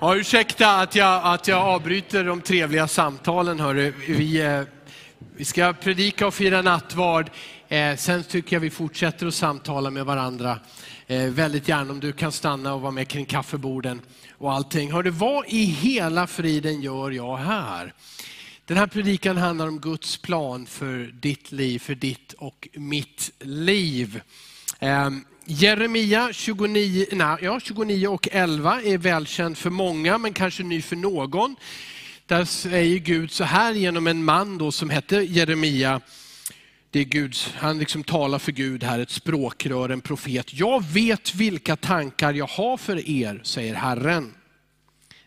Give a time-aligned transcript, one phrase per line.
[0.00, 3.60] Ja, ursäkta att jag, att jag avbryter de trevliga samtalen.
[3.60, 3.92] Hörru.
[4.08, 4.62] Vi, eh,
[5.36, 7.30] vi ska predika och fira nattvard.
[7.68, 10.58] Eh, sen tycker jag vi fortsätter att samtala med varandra.
[11.06, 14.00] Eh, väldigt gärna om du kan stanna och vara med kring kaffeborden
[14.38, 14.92] och allting.
[14.92, 17.92] Hörru, vad i hela friden gör jag här?
[18.64, 24.20] Den här predikan handlar om Guds plan för ditt liv, för ditt och mitt liv.
[24.78, 30.82] Ehm, Jeremia 29, nej, ja, 29 och 11 är välkänd för många, men kanske ny
[30.82, 31.56] för någon.
[32.26, 36.00] Där säger Gud så här genom en man då som hette Jeremia.
[36.90, 40.54] Det är Gud, han liksom talar för Gud här, ett språkrör, en profet.
[40.54, 44.34] Jag vet vilka tankar jag har för er, säger Herren.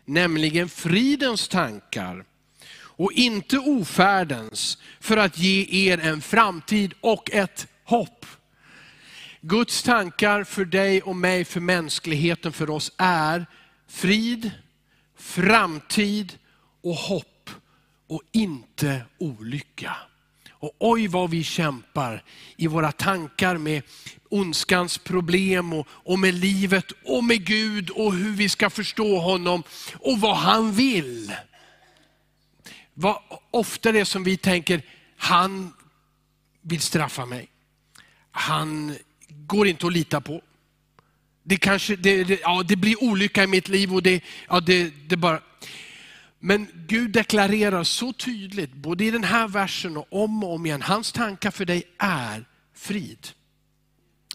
[0.04, 2.24] Nämligen fridens tankar
[2.74, 8.26] och inte ofärdens, för att ge er en framtid och ett hopp.
[9.44, 13.46] Guds tankar för dig och mig, för mänskligheten, för oss är
[13.88, 14.50] frid,
[15.18, 16.38] framtid
[16.82, 17.50] och hopp
[18.08, 19.96] och inte olycka.
[20.50, 22.22] Och oj vad vi kämpar
[22.56, 23.82] i våra tankar med
[24.30, 29.62] ondskans problem och, och med livet och med Gud och hur vi ska förstå honom
[29.94, 31.34] och vad han vill.
[32.94, 33.18] Vad
[33.50, 34.82] ofta det är som vi tänker,
[35.16, 35.72] han
[36.60, 37.48] vill straffa mig.
[38.30, 38.96] Han
[39.52, 40.42] går inte att lita på.
[41.42, 44.92] Det, kanske, det, det, ja, det blir olycka i mitt liv och det, ja, det,
[45.08, 45.40] det bara...
[46.38, 50.82] Men Gud deklarerar så tydligt, både i den här versen och om och om igen,
[50.82, 52.44] hans tankar för dig är
[52.74, 53.28] frid.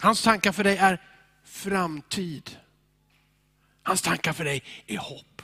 [0.00, 1.02] Hans tankar för dig är
[1.44, 2.56] framtid.
[3.82, 5.42] Hans tankar för dig är hopp.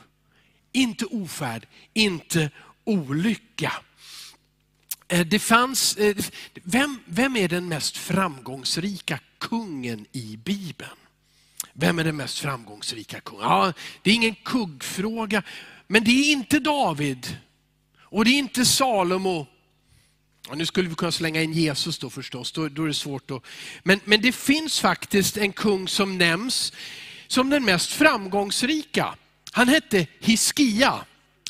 [0.72, 2.50] Inte ofärd, inte
[2.84, 3.72] olycka.
[5.14, 6.16] Eh, det fanns, eh,
[6.62, 10.96] vem, vem är den mest framgångsrika kungen i Bibeln?
[11.72, 13.44] Vem är den mest framgångsrika kungen?
[13.44, 15.42] Ja, det är ingen kuggfråga,
[15.86, 17.36] men det är inte David.
[18.00, 19.46] Och det är inte Salomo.
[20.48, 23.28] Och nu skulle vi kunna slänga in Jesus då förstås, då, då är det svårt.
[23.28, 23.40] Då.
[23.82, 26.72] Men, men det finns faktiskt en kung som nämns
[27.26, 29.14] som den mest framgångsrika.
[29.52, 31.04] Han hette Hiskia.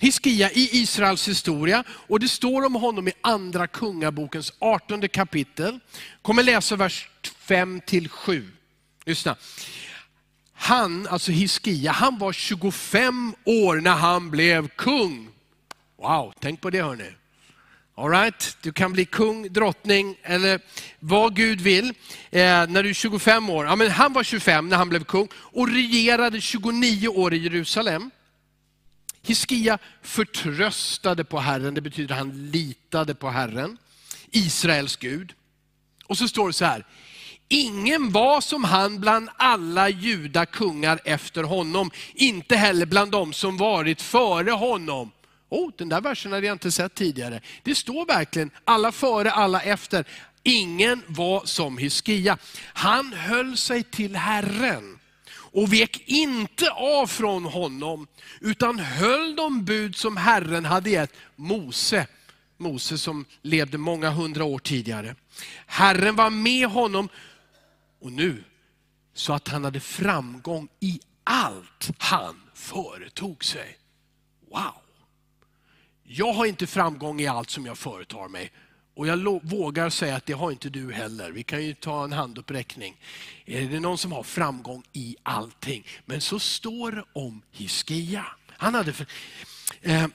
[0.04, 5.81] Hiskia i Israels historia och det står om honom i andra kungabokens 18 kapitel.
[6.22, 8.50] Kommer läsa vers 5 till 7.
[9.04, 9.37] Lyssna.
[10.54, 15.28] Han, alltså Hiskia, han var 25 år när han blev kung.
[15.97, 17.10] Wow, tänk på det hörni.
[17.94, 18.56] All right?
[18.62, 20.60] Du kan bli kung, drottning eller
[21.00, 21.88] vad Gud vill
[22.31, 23.66] eh, när du är 25 år.
[23.66, 28.10] Ja, men han var 25 när han blev kung och regerade 29 år i Jerusalem.
[29.26, 33.78] Hiskia förtröstade på Herren, det betyder att han litade på Herren,
[34.30, 35.32] Israels Gud.
[36.06, 36.84] Och så står det så här,
[37.48, 44.02] ingen var som han bland alla judakungar efter honom, inte heller bland dem som varit
[44.02, 45.10] före honom.
[45.48, 47.41] Oh, den där versen hade jag inte sett tidigare.
[47.62, 50.04] Det står verkligen alla före, alla efter.
[50.42, 52.38] Ingen var som Hiskia.
[52.62, 54.94] Han höll sig till Herren
[55.54, 58.06] och vek inte av från honom,
[58.41, 62.06] utan höll de bud som Herren hade gett Mose.
[62.56, 65.16] Mose som levde många hundra år tidigare.
[65.66, 67.09] Herren var med honom,
[68.00, 68.44] och nu,
[69.15, 73.78] så att han hade framgång i allt han företog sig.
[74.50, 74.75] Wow!
[76.03, 78.53] Jag har inte framgång i allt som jag företar mig.
[78.94, 81.31] Och jag vågar säga att det har inte du heller.
[81.31, 82.97] Vi kan ju ta en handuppräckning.
[83.44, 85.87] Är det någon som har framgång i allting?
[86.05, 88.27] Men så står det om Hiskia.
[88.49, 89.06] Han hade för...
[89.83, 90.06] eh,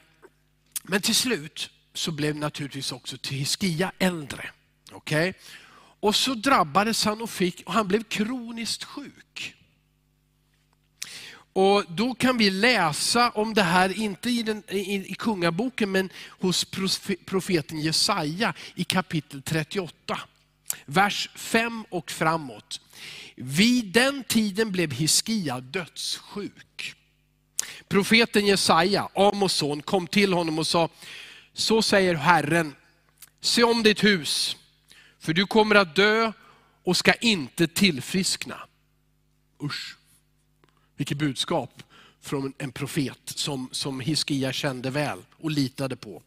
[0.83, 4.49] men till slut så blev naturligtvis också Hiskia äldre.
[4.91, 5.33] Okay?
[5.99, 9.55] Och så drabbades han och, fick, och han blev kroniskt sjuk.
[11.59, 16.09] Och Då kan vi läsa om det här, inte i, den, i, i kungaboken, men
[16.29, 16.65] hos
[17.25, 20.19] profeten Jesaja i kapitel 38.
[20.85, 22.81] Vers 5 och framåt.
[23.35, 26.95] Vid den tiden blev Hiskia dödssjuk.
[27.87, 30.89] Profeten Jesaja, Amos son, kom till honom och sa,
[31.53, 32.75] så säger Herren,
[33.41, 34.57] se om ditt hus,
[35.19, 36.31] för du kommer att dö
[36.83, 38.59] och ska inte tillfriskna.
[39.63, 39.98] Usch.
[40.99, 41.83] Vilket budskap
[42.21, 46.21] från en profet som, som Hiskia kände väl och litade på.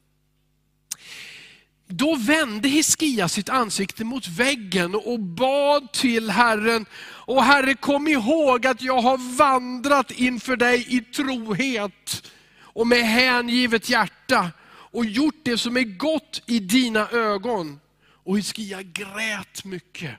[1.86, 6.86] Då vände Hiskia sitt ansikte mot väggen och bad till Herren.
[7.02, 13.88] Och Herre kom ihåg att jag har vandrat inför dig i trohet och med hängivet
[13.88, 17.80] hjärta och gjort det som är gott i dina ögon.
[18.02, 20.16] Och Hiskia grät mycket.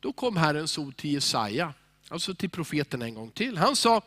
[0.00, 1.74] Då kom Herrens ord till Jesaja
[2.08, 3.58] alltså till profeten en gång till.
[3.58, 4.02] Han sa,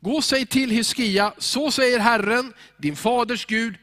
[0.00, 3.74] Gå och säg till Hiskia, så säger Herren, din faders Gud,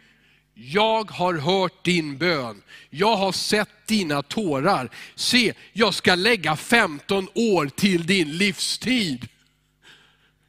[0.54, 2.62] jag har hört din bön.
[2.90, 4.90] Jag har sett dina tårar.
[5.16, 9.28] Se, jag ska lägga 15 år till din livstid.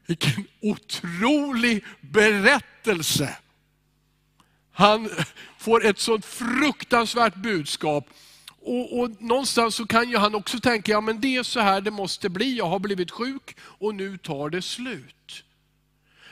[0.07, 3.37] Vilken otrolig berättelse.
[4.73, 5.11] Han
[5.59, 8.09] får ett sånt fruktansvärt budskap.
[8.61, 11.81] Och, och, Någonstans så kan ju han också tänka, ja men det är så här
[11.81, 12.57] det måste bli.
[12.57, 15.45] Jag har blivit sjuk och nu tar det slut.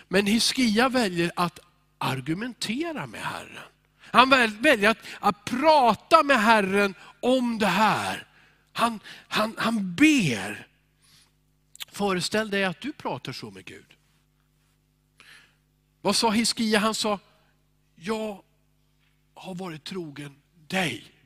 [0.09, 1.59] Men Hiskia väljer att
[1.99, 3.65] argumentera med Herren.
[3.99, 4.31] Han
[4.61, 8.27] väljer att, att prata med Herren om det här.
[8.73, 10.67] Han, han, han ber.
[11.93, 13.87] Föreställ dig att du pratar så med Gud.
[16.01, 16.79] Vad sa Hiskia?
[16.79, 17.19] Han sa,
[17.97, 18.43] jag
[19.35, 20.37] har varit trogen
[20.69, 21.18] dig.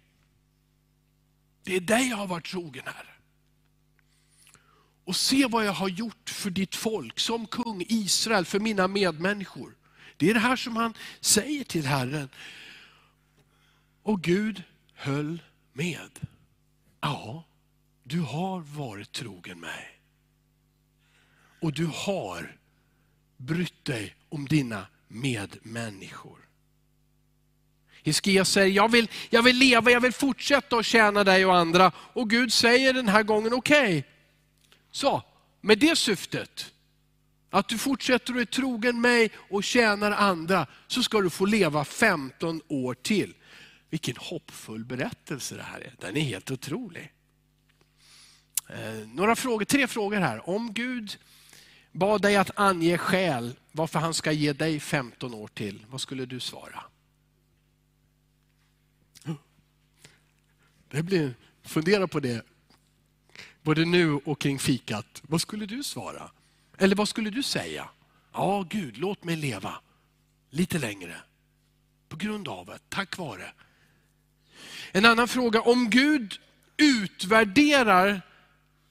[1.63, 3.07] Det är dig jag har varit trogen Herre.
[5.05, 9.77] Och se vad jag har gjort för ditt folk, som kung Israel, för mina medmänniskor.
[10.17, 12.29] Det är det här som han säger till Herren.
[14.03, 14.63] Och Gud
[14.95, 15.43] höll
[15.73, 16.21] med.
[17.01, 17.45] Ja,
[18.03, 20.01] du har varit trogen mig.
[21.61, 22.57] Och du har
[23.37, 26.39] brytt dig om dina medmänniskor.
[28.03, 31.93] Hiskia säger, jag vill, jag vill leva, jag vill fortsätta att tjäna dig och andra.
[31.97, 34.03] Och Gud säger den här gången, okej, okay.
[34.91, 35.23] så
[35.61, 36.73] med det syftet,
[37.51, 41.85] att du fortsätter och är trogen mig och tjänar andra, så ska du få leva
[41.85, 43.35] 15 år till.
[43.91, 45.95] Vilken hoppfull berättelse det här är.
[46.01, 47.13] Den är helt otrolig.
[48.69, 50.49] Eh, några frågor, tre frågor här.
[50.51, 51.19] Om Gud
[51.93, 56.27] bad dig att ange skäl varför han ska ge dig 15 år till, vad skulle
[56.27, 56.85] du svara?
[60.93, 62.45] Det blir, fundera på det,
[63.63, 65.23] både nu och kring fikat.
[65.23, 66.31] Vad skulle du svara?
[66.79, 67.89] Eller vad skulle du säga?
[68.33, 69.75] Ja, Gud, låt mig leva
[70.51, 71.17] lite längre.
[72.09, 73.53] På grund av det, tack vare.
[74.93, 76.39] En annan fråga, om Gud
[76.77, 78.23] utvärderar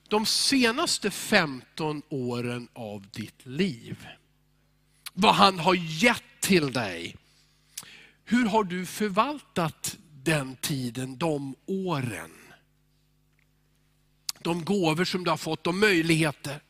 [0.07, 4.07] de senaste 15 åren av ditt liv.
[5.13, 7.15] Vad han har gett till dig.
[8.25, 12.31] Hur har du förvaltat den tiden, de åren?
[14.39, 16.61] De gåvor som du har fått, de möjligheter.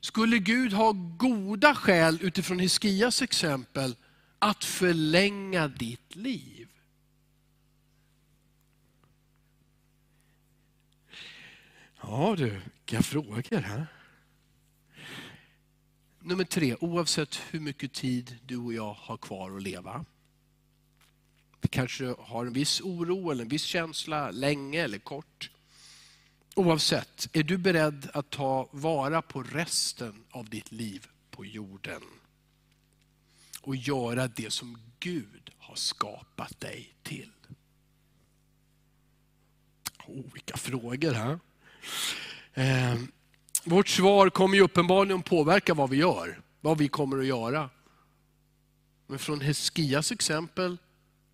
[0.00, 3.96] Skulle Gud ha goda skäl utifrån Hiskias exempel
[4.38, 6.68] att förlänga ditt liv?
[12.02, 13.60] Ja du, vilka frågor.
[13.60, 13.86] Här.
[16.20, 20.04] Nummer tre, oavsett hur mycket tid du och jag har kvar att leva.
[21.66, 25.50] Vi kanske har en viss oro eller en viss känsla, länge eller kort.
[26.54, 32.02] Oavsett, är du beredd att ta vara på resten av ditt liv på jorden?
[33.60, 37.30] Och göra det som Gud har skapat dig till.
[40.06, 41.38] Oh, vilka frågor här.
[42.54, 43.00] Eh,
[43.64, 47.70] vårt svar kommer ju uppenbarligen påverka vad vi gör, vad vi kommer att göra.
[49.06, 50.78] Men från Heskias exempel,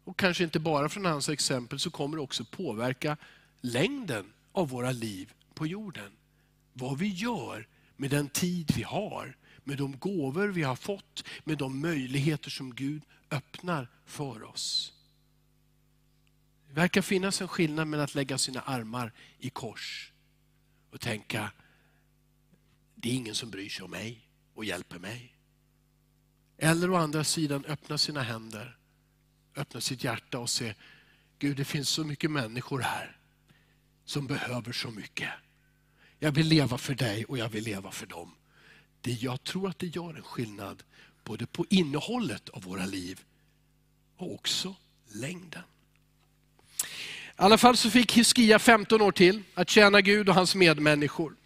[0.05, 3.17] och kanske inte bara från hans exempel, så kommer det också påverka
[3.61, 6.13] längden av våra liv på jorden.
[6.73, 11.59] Vad vi gör med den tid vi har, med de gåvor vi har fått, med
[11.59, 14.93] de möjligheter som Gud öppnar för oss.
[16.69, 20.13] Det verkar finnas en skillnad mellan att lägga sina armar i kors
[20.91, 21.53] och tänka,
[22.95, 25.37] det är ingen som bryr sig om mig och hjälper mig.
[26.57, 28.77] Eller å andra sidan öppna sina händer,
[29.57, 30.75] öppna sitt hjärta och se,
[31.39, 33.17] Gud det finns så mycket människor här
[34.05, 35.29] som behöver så mycket.
[36.19, 38.35] Jag vill leva för dig och jag vill leva för dem.
[39.01, 40.83] Det, jag tror att det gör en skillnad
[41.25, 43.21] både på innehållet av våra liv
[44.17, 44.75] och också
[45.13, 45.63] längden.
[46.83, 51.37] I alla fall så fick Hiskia 15 år till att tjäna Gud och hans medmänniskor.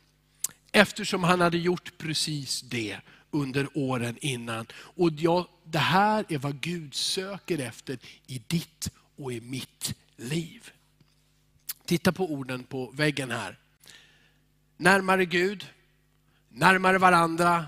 [0.72, 3.00] Eftersom han hade gjort precis det
[3.36, 4.66] under åren innan.
[4.74, 10.70] Och jag, det här är vad Gud söker efter i ditt och i mitt liv.
[11.84, 13.58] Titta på orden på väggen här.
[14.76, 15.66] Närmare Gud,
[16.48, 17.66] närmare varandra,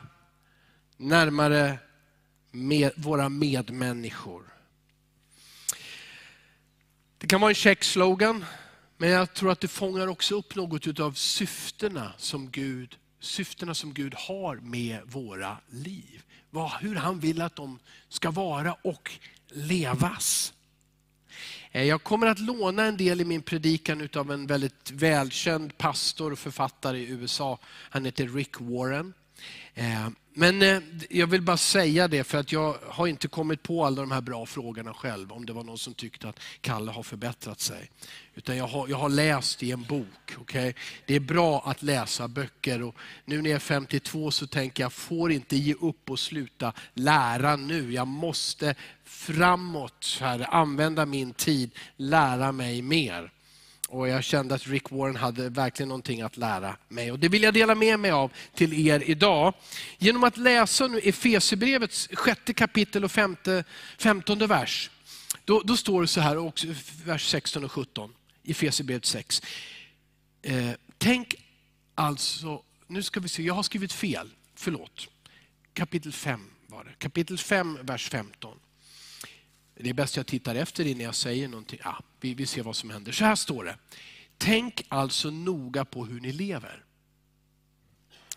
[0.97, 1.79] närmare
[2.51, 4.43] med våra medmänniskor.
[7.19, 8.45] Det kan vara en check slogan,
[8.97, 13.95] men jag tror att det fångar också upp något av syftena som Gud, syftena som
[13.95, 16.23] Gud har med våra liv.
[16.81, 19.13] Hur han vill att de ska vara och
[19.49, 20.53] levas.
[21.73, 26.33] Eh, jag kommer att låna en del i min predikan av en väldigt välkänd pastor
[26.33, 27.59] och författare i USA.
[27.65, 29.15] Han heter Rick Warren.
[29.75, 30.09] Eh,
[30.39, 30.79] men eh,
[31.11, 34.21] jag vill bara säga det för att jag har inte kommit på alla de här
[34.21, 35.33] bra frågorna själv.
[35.33, 37.91] Om det var någon som tyckte att Kalle har förbättrat sig.
[38.35, 40.37] Utan jag har, jag har läst i en bok.
[40.41, 40.73] Okay?
[41.07, 42.83] Det är bra att läsa böcker.
[42.83, 46.73] Och nu när jag är 52 så tänker jag, får inte ge upp och sluta
[46.95, 47.93] lära nu.
[47.93, 53.33] Jag måste framåt, här, använda min tid, lära mig mer.
[53.89, 57.13] Och jag kände att Rick Warren hade verkligen någonting att lära mig.
[57.13, 59.55] Och det vill jag dela med mig av till er idag.
[59.99, 63.65] Genom att läsa nu Efesierbrevets sjätte kapitel och femte,
[63.99, 64.91] femtonde vers.
[65.45, 66.67] Då, då står det så här, också,
[67.05, 68.15] vers 16 och 17,
[68.45, 69.43] Efesierbrevet 6.
[70.43, 71.35] Eh, tänk
[71.95, 75.09] alltså, nu ska vi se, jag har skrivit fel, förlåt.
[75.73, 76.91] Kapitel 5 var det.
[76.99, 78.59] Kapitel 5, vers 15.
[79.81, 81.81] Det är bäst jag tittar efter innan jag säger någonting.
[81.85, 83.13] Ja, vi, vi ser vad som händer.
[83.13, 83.79] Så här står det.
[84.39, 86.85] Tänk alltså noga på hur ni lever.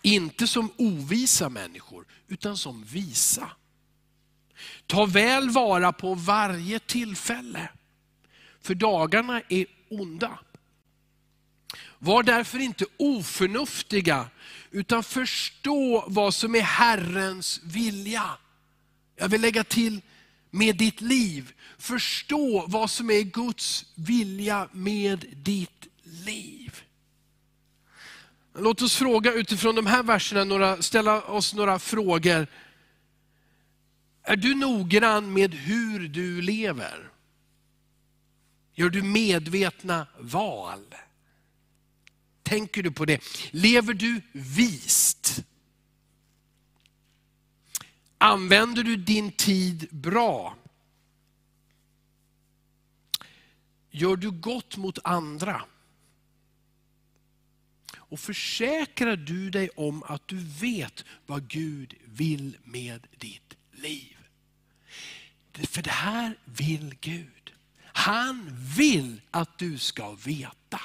[0.02, 3.52] Inte som ovisa människor, utan som visa.
[4.88, 7.70] Ta väl vara på varje tillfälle,
[8.62, 10.40] för dagarna är onda.
[12.00, 14.30] Var därför inte oförnuftiga,
[14.72, 18.30] utan förstå vad som är Herrens vilja.
[19.16, 20.02] Jag vill lägga till
[20.52, 21.54] med ditt liv.
[21.78, 26.82] Förstå vad som är Guds vilja med ditt liv.
[28.56, 32.48] Låt oss fråga utifrån de här verserna, några, ställa oss några frågor.
[34.24, 37.10] Är du noggrann med hur du lever?
[38.74, 40.96] Gör du medvetna val?
[42.44, 43.24] Tänker du på det?
[43.52, 45.44] Lever du vist?
[48.22, 50.56] Använder du din tid bra?
[53.90, 55.62] Gör du gott mot andra?
[57.96, 64.18] Och försäkrar du dig om att du vet vad Gud vill med ditt liv?
[65.54, 67.54] För det här vill Gud.
[67.84, 70.82] Han vill att du ska veta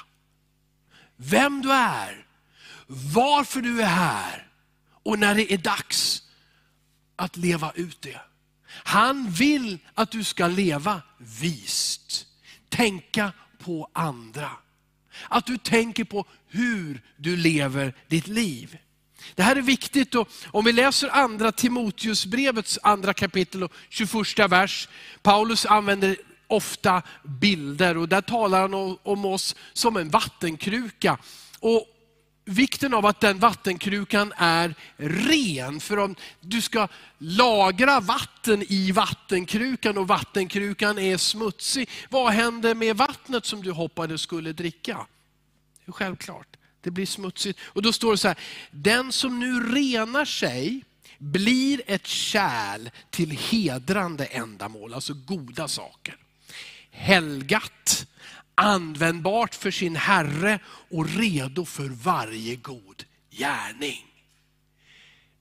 [1.15, 2.25] vem du är,
[2.87, 4.47] varför du är här
[5.03, 6.26] och när det är dags
[7.17, 8.21] att leva ut det.
[8.69, 12.25] Han vill att du ska leva vist.
[12.69, 14.51] Tänka på andra.
[15.29, 18.77] Att du tänker på hur du lever ditt liv.
[19.35, 24.89] Det här är viktigt och om vi läser andra Timoteusbrevets andra kapitel och 21 vers.
[25.21, 31.17] Paulus använder ofta bilder och där talar han om oss som en vattenkruka.
[31.59, 31.87] Och
[32.47, 35.79] vikten av att den vattenkrukan är ren.
[35.79, 36.87] För om du ska
[37.17, 44.21] lagra vatten i vattenkrukan och vattenkrukan är smutsig, vad händer med vattnet som du hoppades
[44.21, 45.07] skulle dricka?
[45.87, 47.59] Självklart, det blir smutsigt.
[47.63, 48.37] Och då står det så här,
[48.71, 50.83] den som nu renar sig
[51.17, 56.15] blir ett kärl till hedrande ändamål, alltså goda saker.
[56.91, 58.06] Helgat,
[58.57, 60.59] användbart för sin Herre
[60.89, 64.05] och redo för varje god gärning.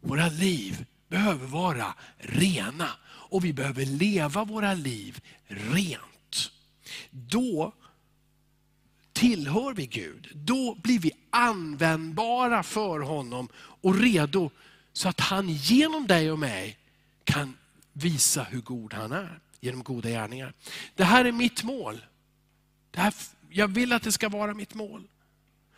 [0.01, 6.51] Våra liv behöver vara rena och vi behöver leva våra liv rent.
[7.11, 7.73] Då
[9.13, 10.29] tillhör vi Gud.
[10.35, 14.51] Då blir vi användbara för honom och redo
[14.93, 16.79] så att han genom dig och mig
[17.25, 17.57] kan
[17.93, 20.53] visa hur god han är genom goda gärningar.
[20.95, 22.01] Det här är mitt mål.
[22.97, 23.15] Det här,
[23.49, 25.03] jag vill att det ska vara mitt mål.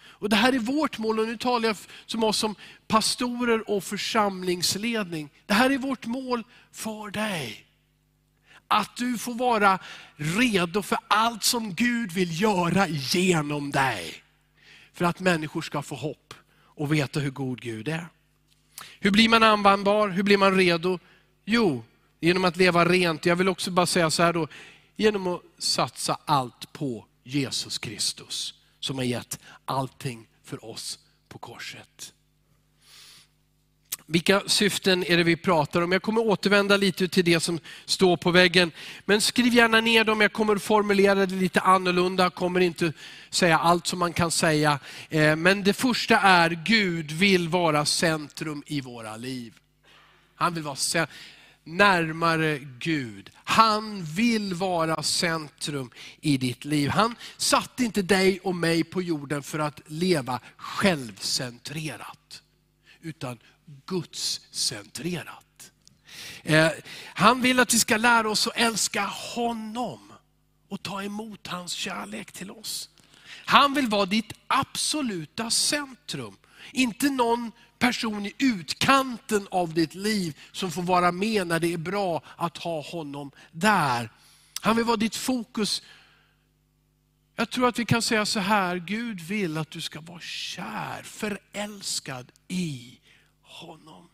[0.00, 2.54] Och Det här är vårt mål och nu talar jag som oss som
[2.88, 5.30] pastorer och församlingsledning.
[5.46, 7.66] Det här är vårt mål för dig.
[8.68, 9.78] Att du får vara
[10.16, 14.14] redo för allt som Gud vill göra genom dig.
[14.92, 18.06] För att människor ska få hopp och veta hur god Gud är.
[19.00, 20.08] Hur blir man användbar?
[20.08, 20.98] Hur blir man redo?
[21.44, 21.84] Jo,
[22.20, 23.26] genom att leva rent.
[23.26, 24.48] Jag vill också bara säga så här då,
[24.96, 32.12] genom att satsa allt på Jesus Kristus som har gett allting för oss på korset.
[34.06, 35.92] Vilka syften är det vi pratar om?
[35.92, 38.72] Jag kommer återvända lite till det som står på väggen.
[39.04, 42.92] Men skriv gärna ner dem, jag kommer formulera det lite annorlunda, kommer inte
[43.30, 44.78] säga allt som man kan säga.
[45.08, 49.54] Eh, men det första är, Gud vill vara centrum i våra liv.
[50.34, 51.16] Han vill vara centrum
[51.64, 53.30] närmare Gud.
[53.34, 56.90] Han vill vara centrum i ditt liv.
[56.90, 62.42] Han satte inte dig och mig på jorden för att leva självcentrerat,
[63.00, 63.38] utan
[63.86, 65.72] Gudscentrerat.
[66.42, 66.70] Eh,
[67.14, 70.12] han vill att vi ska lära oss att älska honom
[70.68, 72.88] och ta emot hans kärlek till oss.
[73.44, 76.36] Han vill vara ditt absoluta centrum.
[76.72, 81.78] Inte någon person i utkanten av ditt liv som får vara med när det är
[81.78, 84.10] bra att ha honom där.
[84.60, 85.82] Han vill vara ditt fokus.
[87.36, 91.02] Jag tror att vi kan säga så här, Gud vill att du ska vara kär,
[91.02, 92.98] förälskad i
[93.42, 94.08] honom.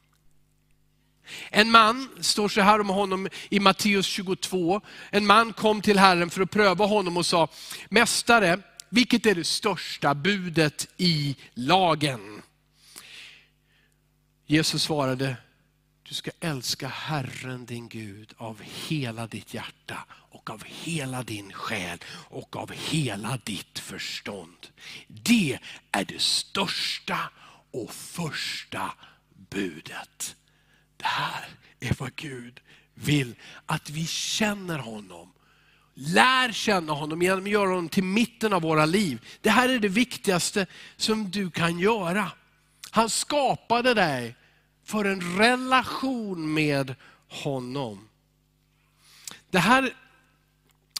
[1.51, 4.81] En man, står så här om honom i Matteus 22,
[5.11, 7.49] en man kom till Herren för att pröva honom och sa,
[7.89, 12.43] Mästare, vilket är det största budet i lagen?
[14.47, 15.37] Jesus svarade,
[16.03, 21.99] du ska älska Herren din Gud av hela ditt hjärta och av hela din själ
[22.09, 24.67] och av hela ditt förstånd.
[25.09, 25.59] Det
[25.93, 27.19] är det största
[27.71, 28.93] och första
[29.51, 30.37] budet.
[30.97, 31.49] Det här
[31.81, 32.61] är vad Gud
[32.95, 33.35] vill
[33.67, 35.33] att vi känner honom.
[35.95, 39.21] Lär känna honom genom att göra honom till mitten av våra liv.
[39.41, 42.31] Det här är det viktigaste som du kan göra.
[42.95, 44.37] Han skapade dig
[44.85, 46.95] för en relation med
[47.29, 48.09] honom.
[49.51, 49.95] Det här,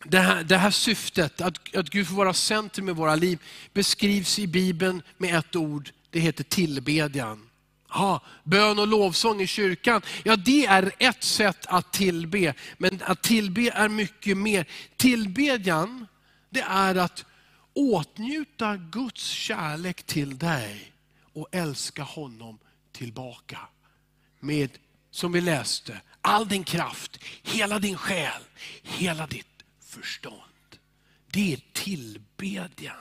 [0.05, 3.39] det här, det här syftet, att, att Gud får vara centrum i våra liv,
[3.73, 7.51] beskrivs i Bibeln med ett ord, det heter tillbedjan.
[7.89, 12.55] Ja, bön och lovsång i kyrkan, ja det är ett sätt att tillbe.
[12.79, 14.67] Men att tillbe är mycket mer.
[14.97, 16.07] Tillbedjan,
[16.51, 17.25] det är att
[17.73, 20.94] åtnjuta Guds kärlek till dig
[21.35, 22.59] och älska honom
[22.93, 23.59] tillbaka.
[24.41, 24.71] Med,
[25.11, 28.43] som vi läste, all din kraft, hela din själ,
[28.83, 30.79] hela ditt förstånd.
[31.27, 32.97] Det är tillbedjan.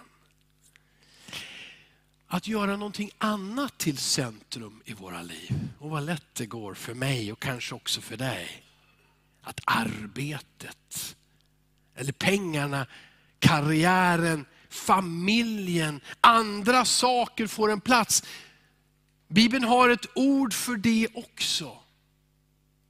[2.27, 5.69] Att göra någonting annat till centrum i våra liv.
[5.79, 8.63] Och vad lätt det går för mig och kanske också för dig.
[9.41, 11.15] Att arbetet,
[11.95, 12.87] eller pengarna,
[13.39, 18.23] karriären, familjen, andra saker får en plats.
[19.27, 21.77] Bibeln har ett ord för det också.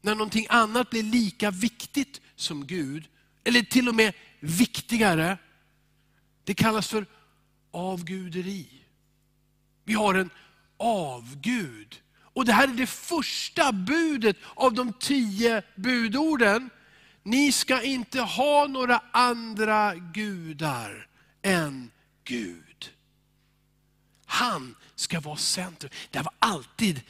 [0.02, 3.08] När någonting annat blir lika viktigt som Gud,
[3.44, 5.38] eller till och med viktigare.
[6.44, 7.06] Det kallas för
[7.72, 8.68] avguderi.
[9.84, 10.30] Vi har en
[10.78, 12.02] avgud.
[12.16, 16.70] Och det här är det första budet av de tio budorden.
[17.24, 21.08] Ni ska inte ha några andra gudar
[21.44, 21.92] än
[22.24, 22.92] Gud.
[24.26, 25.92] Han ska vara centrum.
[26.12, 27.02] Det har alltid,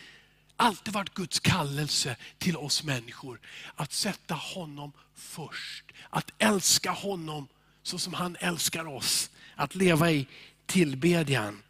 [0.55, 3.39] alltid varit Guds kallelse till oss människor.
[3.75, 5.85] Att sätta honom först.
[6.09, 7.47] Att älska honom
[7.83, 9.29] så som han älskar oss.
[9.55, 10.27] Att leva i
[10.65, 11.63] tillbedjan.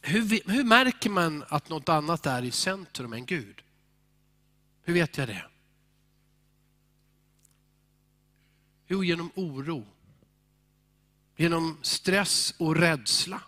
[0.00, 3.62] Hur, hur märker man att något annat är i centrum än Gud?
[4.82, 5.44] Hur vet jag det?
[8.86, 9.86] Jo, genom oro.
[11.36, 13.40] Genom stress och rädsla.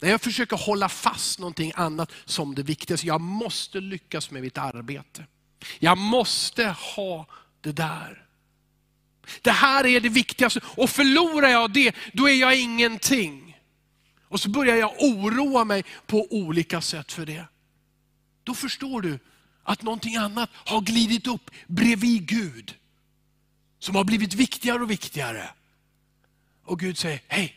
[0.00, 3.06] När jag försöker hålla fast någonting annat som det viktigaste.
[3.06, 5.26] Jag måste lyckas med mitt arbete.
[5.78, 7.26] Jag måste ha
[7.60, 8.24] det där.
[9.42, 13.56] Det här är det viktigaste och förlorar jag det, då är jag ingenting.
[14.22, 17.44] Och så börjar jag oroa mig på olika sätt för det.
[18.44, 19.18] Då förstår du
[19.62, 22.74] att någonting annat har glidit upp bredvid Gud.
[23.78, 25.50] Som har blivit viktigare och viktigare.
[26.68, 27.56] Och Gud säger, hej,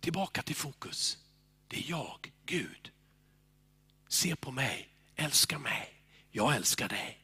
[0.00, 1.18] tillbaka till fokus.
[1.68, 2.90] Det är jag, Gud.
[4.08, 5.92] Se på mig, älska mig.
[6.30, 7.18] Jag älskar dig.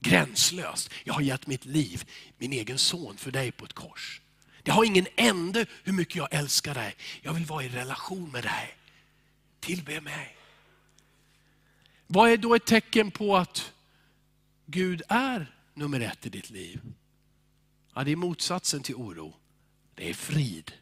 [0.00, 0.90] Gränslöst.
[1.04, 4.20] Jag har gett mitt liv, min egen son, för dig på ett kors.
[4.62, 6.96] Det har ingen ände hur mycket jag älskar dig.
[7.22, 8.76] Jag vill vara i relation med dig.
[9.60, 10.36] Tillbe mig.
[12.06, 13.72] Vad är då ett tecken på att
[14.66, 16.80] Gud är nummer ett i ditt liv?
[17.94, 19.34] Ja, det är motsatsen till oro.
[19.98, 20.72] Det är frid.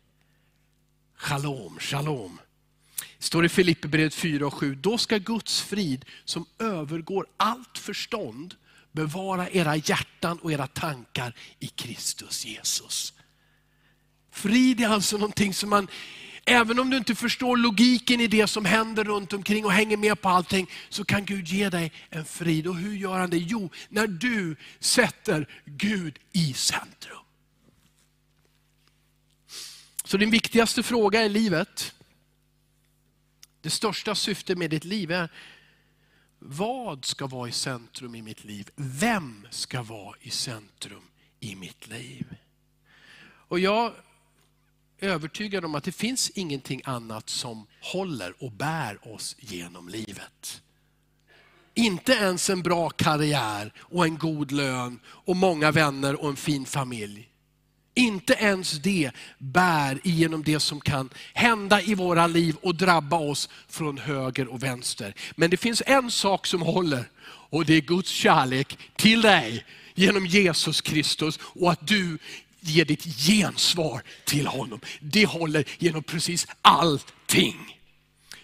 [1.15, 2.41] Shalom, shalom.
[3.19, 8.55] Det står i Filipperbrevet 4 och 7, då ska Guds frid som övergår allt förstånd
[8.93, 13.13] bevara era hjärtan och era tankar i Kristus Jesus.
[14.31, 15.89] Frid är alltså någonting som man,
[16.45, 20.21] även om du inte förstår logiken i det som händer runt omkring och hänger med
[20.21, 22.67] på allting, så kan Gud ge dig en frid.
[22.67, 23.39] Och hur gör han det?
[23.39, 27.26] Jo, när du sätter Gud i centrum.
[30.07, 31.95] Så din viktigaste fråga i livet,
[33.61, 35.33] det största syftet med ditt liv är,
[36.39, 38.71] vad ska vara i centrum i mitt liv?
[38.77, 41.03] Vem ska vara i centrum
[41.41, 42.37] i mitt liv?
[43.27, 43.93] Och jag
[44.99, 50.63] är övertygad om att det finns ingenting annat som håller och bär oss genom livet.
[51.75, 56.67] Inte ens en bra karriär och en god lön och många vänner och en fin
[56.67, 57.31] familj.
[57.99, 63.49] Inte ens det bär igenom det som kan hända i våra liv och drabba oss
[63.69, 65.15] från höger och vänster.
[65.37, 70.27] Men det finns en sak som håller och det är Guds kärlek till dig genom
[70.27, 72.19] Jesus Kristus och att du
[72.61, 74.81] ger ditt gensvar till honom.
[75.01, 77.76] Det håller genom precis allting.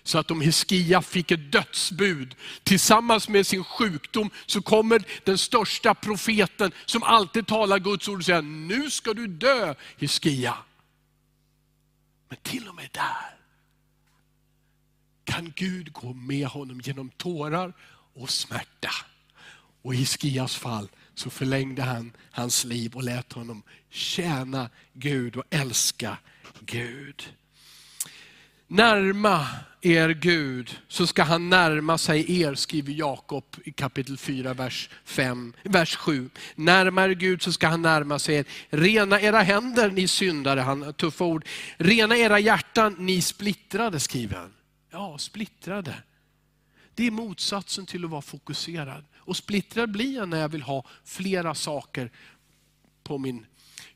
[0.02, 5.94] Så att om Hiskia fick ett dödsbud tillsammans med sin sjukdom så kommer den största
[5.94, 10.56] profeten som alltid talar Guds ord och säger, nu ska du dö Hiskia.
[12.28, 13.38] Men till och med där
[15.24, 17.72] kan Gud gå med honom genom tårar
[18.14, 18.90] och smärta.
[19.82, 25.44] Och i Hiskias fall så förlängde han hans liv och lät honom tjäna Gud och
[25.50, 26.18] älska
[26.60, 27.32] Gud.
[28.72, 29.46] Närma
[29.80, 35.52] er Gud så ska han närma sig er, skriver Jakob i kapitel 4, vers, 5,
[35.64, 36.30] vers 7.
[36.54, 38.44] Närma er Gud så ska han närma sig er.
[38.70, 41.48] Rena era händer ni syndare, han tuffa ord.
[41.76, 44.52] Rena era hjärtan ni splittrade, skriver han.
[44.90, 45.94] Ja, splittrade.
[46.94, 49.04] Det är motsatsen till att vara fokuserad.
[49.16, 52.11] Och splittrad blir jag när jag vill ha flera saker
[53.04, 53.46] på min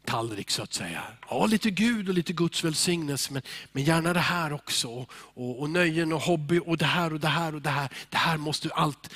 [0.06, 1.02] tallrik så att säga.
[1.28, 3.42] Ja, lite Gud och lite Guds välsignelse, men,
[3.72, 4.88] men gärna det här också.
[4.88, 7.88] Och, och, och nöjen och hobby och det här och det här och det här.
[8.10, 9.10] Det här måste allt...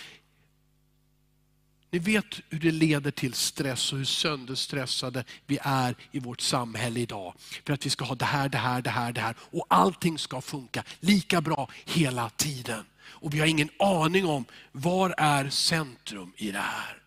[1.92, 7.00] Ni vet hur det leder till stress och hur sönderstressade vi är i vårt samhälle
[7.00, 7.35] idag.
[7.66, 9.35] För att vi ska ha det här, det här, det här, det här.
[9.40, 12.85] Och allting ska funka lika bra hela tiden.
[13.03, 17.03] Och vi har ingen aning om, var är centrum i det här?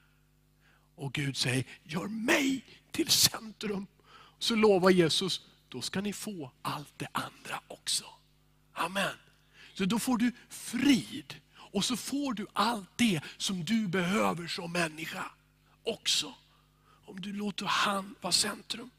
[0.95, 3.87] Och Gud säger, gör mig till centrum.
[4.39, 8.05] Så lovar Jesus, då ska ni få allt det andra också.
[8.73, 9.15] Amen.
[9.73, 14.71] Så då får du frid och så får du allt det som du behöver som
[14.71, 15.25] människa
[15.83, 16.33] också.
[17.05, 18.89] Om du låter han vara centrum.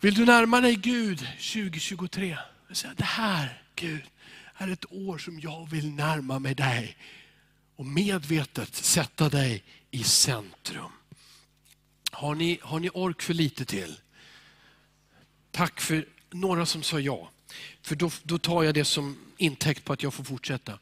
[0.00, 2.38] Vill du närma dig Gud 2023?
[2.96, 4.04] Det här Gud
[4.54, 6.96] är ett år som jag vill närma mig dig
[7.76, 10.92] och medvetet sätta dig i centrum.
[12.16, 14.00] Har ni, har ni ork för lite till?
[15.50, 17.30] Tack för några som sa ja.
[17.82, 20.78] För då, då tar jag det som intäkt på att jag får fortsätta.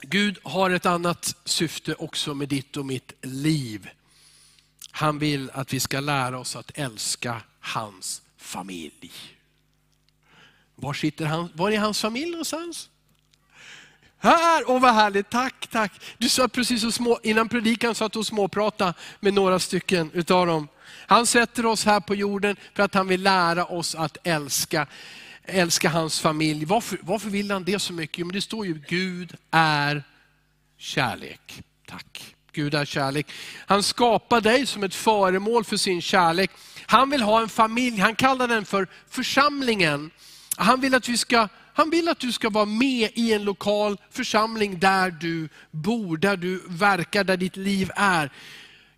[0.00, 3.90] Gud har ett annat syfte också med ditt och mitt liv.
[4.90, 9.12] Han vill att vi ska lära oss att älska hans familj.
[10.74, 12.90] Var, sitter han, var är hans familj någonstans?
[14.22, 15.92] Här, åh vad härligt, tack, tack.
[16.18, 20.68] Du sa precis så små, innan predikan satt och småpratade med några stycken utav dem.
[21.06, 24.86] Han sätter oss här på jorden för att han vill lära oss att älska,
[25.44, 26.64] älska hans familj.
[26.64, 28.18] Varför, varför vill han det så mycket?
[28.18, 30.02] Jo, men det står ju Gud är
[30.78, 31.62] kärlek.
[31.86, 32.34] Tack.
[32.52, 33.32] Gud är kärlek.
[33.66, 36.50] Han skapar dig som ett föremål för sin kärlek.
[36.86, 40.10] Han vill ha en familj, han kallar den för församlingen.
[40.56, 43.96] Han vill att vi ska han vill att du ska vara med i en lokal
[44.10, 48.32] församling där du bor, där du verkar, där ditt liv är.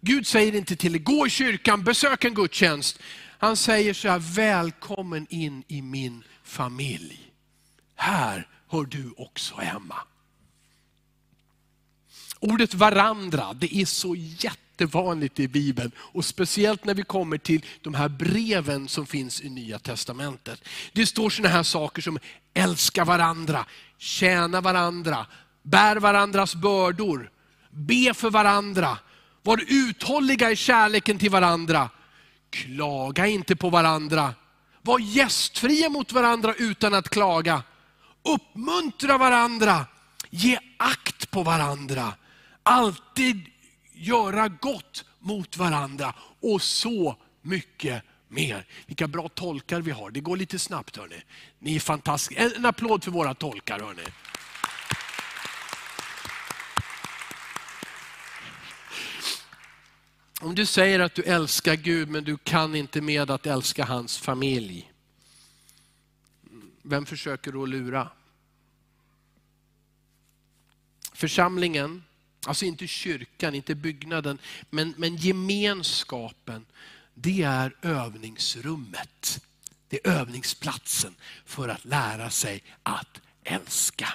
[0.01, 2.99] Gud säger inte till dig, gå i kyrkan, besök en gudstjänst.
[3.39, 7.33] Han säger så här, välkommen in i min familj.
[7.97, 9.97] Här hör du också hemma.
[12.41, 14.15] Ordet varandra, det är så
[14.83, 15.93] jättevanligt i Bibeln.
[15.99, 20.61] Och speciellt när vi kommer till de här breven som finns i Nya Testamentet.
[20.93, 22.19] Det står sådana här saker som
[22.55, 23.67] älska varandra,
[23.99, 25.27] tjäna varandra,
[25.63, 27.31] bär varandras bördor,
[27.71, 28.99] be för varandra,
[29.43, 31.91] var uthålliga i kärleken till varandra.
[32.51, 34.35] Klaga inte på varandra.
[34.83, 37.63] Var gästfria mot varandra utan att klaga.
[38.25, 39.87] Uppmuntra varandra.
[40.31, 42.13] Ge akt på varandra
[42.63, 43.52] alltid
[43.93, 48.67] göra gott mot varandra och så mycket mer.
[48.87, 50.11] Vilka bra tolkar vi har.
[50.11, 51.23] Det går lite snabbt hörni.
[51.59, 52.51] Ni är fantastiska.
[52.57, 54.05] En applåd för våra tolkar hörni.
[60.41, 64.19] Om du säger att du älskar Gud men du kan inte med att älska hans
[64.19, 64.93] familj.
[66.83, 68.09] Vem försöker du att lura?
[71.13, 72.05] Församlingen
[72.47, 74.39] Alltså inte kyrkan, inte byggnaden,
[74.71, 76.67] men, men gemenskapen.
[77.15, 79.41] Det är övningsrummet.
[79.89, 84.09] Det är övningsplatsen för att lära sig att älska.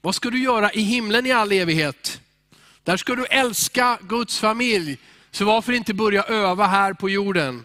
[0.00, 2.20] Vad ska du göra i himlen i all evighet?
[2.84, 4.98] Där ska du älska Guds familj.
[5.30, 7.64] Så varför inte börja öva här på jorden?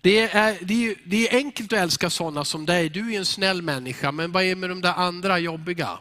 [0.00, 2.88] Det är, det, är, det är enkelt att älska sådana som dig.
[2.88, 5.98] Du är en snäll människa, men vad är med de där andra jobbiga?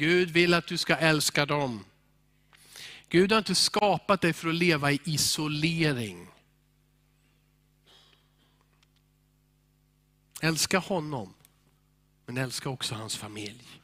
[0.00, 1.84] Gud vill att du ska älska dem.
[3.08, 6.26] Gud har inte skapat dig för att leva i isolering.
[10.42, 11.34] Älska honom,
[12.26, 13.80] men älska också hans familj.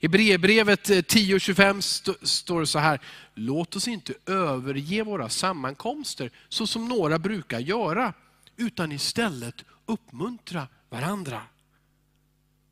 [0.00, 3.00] I brevbrevet eh, 10.25 st står det så här,
[3.34, 8.12] låt oss inte överge våra sammankomster så som några brukar göra,
[8.56, 11.42] utan istället uppmuntra varandra.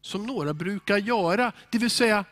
[0.00, 2.24] Som några brukar göra, det vill säga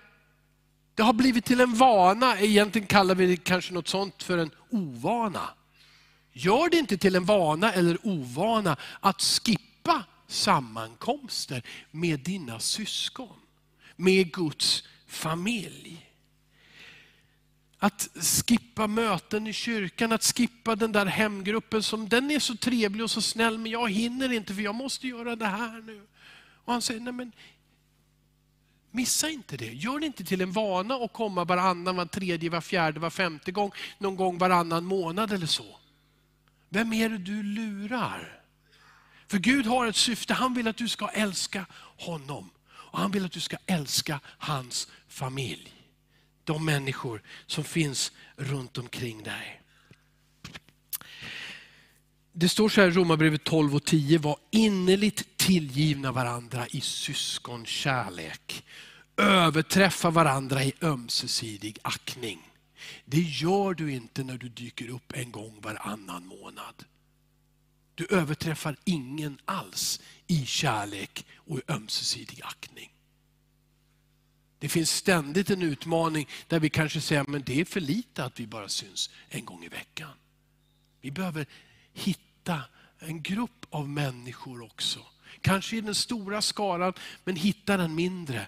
[0.95, 4.51] det har blivit till en vana, egentligen kallar vi det kanske något sånt för en
[4.71, 5.49] ovana.
[6.33, 13.37] Gör det inte till en vana eller ovana att skippa sammankomster med dina syskon,
[13.97, 16.09] med Guds familj.
[17.79, 18.09] Att
[18.47, 23.11] skippa möten i kyrkan, att skippa den där hemgruppen som den är så trevlig och
[23.11, 26.07] så snäll men jag hinner inte för jag måste göra det här nu.
[26.65, 27.33] Och han säger, nej men
[28.95, 29.73] Missa inte det.
[29.73, 33.53] Gör det inte till en vana att komma varannan, var tredje, var fjärde, var femte
[33.53, 35.77] gång, någon gång varannan månad eller så.
[36.69, 38.41] Vem är det du lurar?
[39.29, 41.67] För Gud har ett syfte, han vill att du ska älska
[41.99, 42.51] honom.
[42.71, 45.73] Och han vill att du ska älska hans familj.
[46.45, 49.62] De människor som finns runt omkring dig.
[52.33, 58.65] Det står så här i Romarbrevet 12 och 10, var innerligt tillgivna varandra i syskonkärlek.
[59.17, 62.51] Överträffa varandra i ömsesidig aktning.
[63.05, 66.85] Det gör du inte när du dyker upp en gång varannan månad.
[67.95, 72.93] Du överträffar ingen alls i kärlek och i ömsesidig aktning.
[74.59, 78.41] Det finns ständigt en utmaning där vi kanske säger men det är för lite att
[78.41, 80.13] vi bara syns en gång i veckan.
[81.01, 81.47] Vi behöver
[81.95, 82.61] hitta
[82.99, 84.99] en grupp av människor också.
[85.41, 86.93] Kanske i den stora skaran,
[87.25, 88.47] men hitta den mindre.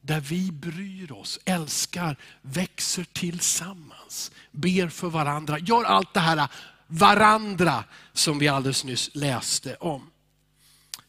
[0.00, 5.58] Där vi bryr oss, älskar, växer tillsammans, ber för varandra.
[5.58, 6.48] Gör allt det här
[6.86, 10.10] varandra som vi alldeles nyss läste om.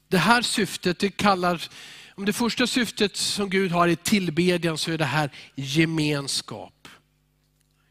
[0.08, 1.62] Det här syftet, det kallar,
[2.16, 6.74] om det första syftet som Gud har i tillbedjan så är det här gemenskap.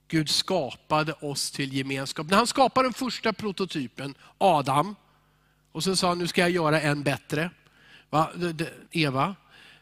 [0.09, 2.27] Gud skapade oss till gemenskap.
[2.31, 4.97] När han skapade den första prototypen, Adam,
[5.73, 7.51] och så sa han, nu ska jag göra en bättre.
[8.11, 8.31] Va?
[8.90, 9.35] Eva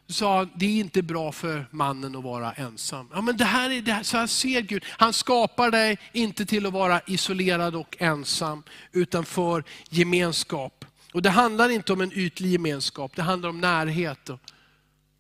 [0.07, 3.09] sa, han, det är inte bra för mannen att vara ensam.
[3.13, 4.85] Ja, men det här är, det här, så här ser Gud.
[4.89, 10.85] Han skapar dig inte till att vara isolerad och ensam, utan för gemenskap.
[11.13, 14.41] Och Det handlar inte om en ytlig gemenskap, det handlar om närhet, och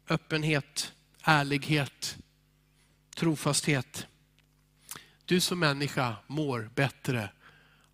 [0.08, 2.16] öppenhet, ärlighet,
[3.16, 4.06] trofasthet.
[5.26, 7.30] Du som människa mår bättre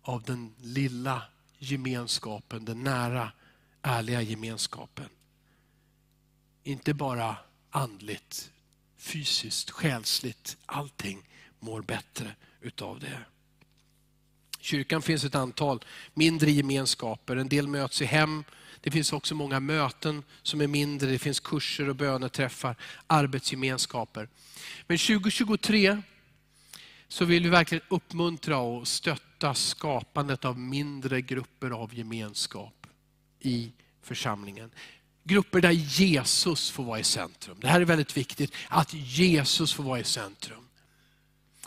[0.01, 1.23] av den lilla
[1.57, 3.31] gemenskapen, den nära,
[3.81, 5.09] ärliga gemenskapen.
[6.63, 7.35] Inte bara
[7.69, 8.51] andligt,
[8.97, 10.57] fysiskt, själsligt.
[10.65, 13.19] Allting mår bättre utav det.
[14.59, 17.35] I kyrkan finns ett antal mindre gemenskaper.
[17.35, 18.43] En del möts i hem.
[18.81, 21.11] Det finns också många möten som är mindre.
[21.11, 22.75] Det finns kurser och böneträffar,
[23.07, 24.29] arbetsgemenskaper.
[24.87, 26.01] Men 2023
[27.11, 32.87] så vill vi verkligen uppmuntra och stötta skapandet av mindre grupper av gemenskap
[33.39, 33.71] i
[34.03, 34.71] församlingen.
[35.23, 37.57] Grupper där Jesus får vara i centrum.
[37.61, 40.67] Det här är väldigt viktigt, att Jesus får vara i centrum.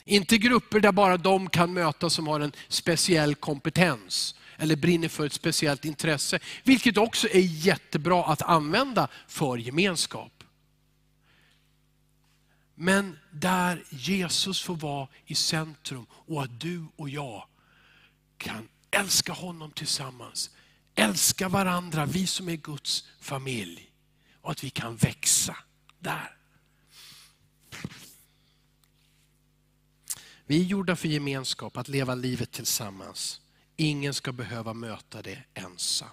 [0.05, 5.27] Inte grupper där bara de kan mötas som har en speciell kompetens eller brinner för
[5.27, 6.39] ett speciellt intresse.
[6.63, 10.34] Vilket också är jättebra att använda för gemenskap.
[12.75, 17.47] Men där Jesus får vara i centrum och att du och jag
[18.39, 20.51] kan älska honom tillsammans.
[20.95, 23.91] Älska varandra, vi som är Guds familj.
[24.41, 25.57] Och att vi kan växa
[25.99, 26.37] där.
[30.47, 33.41] Vi är gjorda för gemenskap, att leva livet tillsammans.
[33.77, 36.09] Ingen ska behöva möta det ensam.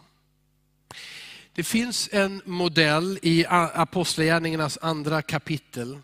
[1.53, 5.99] Det finns en modell i Apostlagärningarnas andra kapitel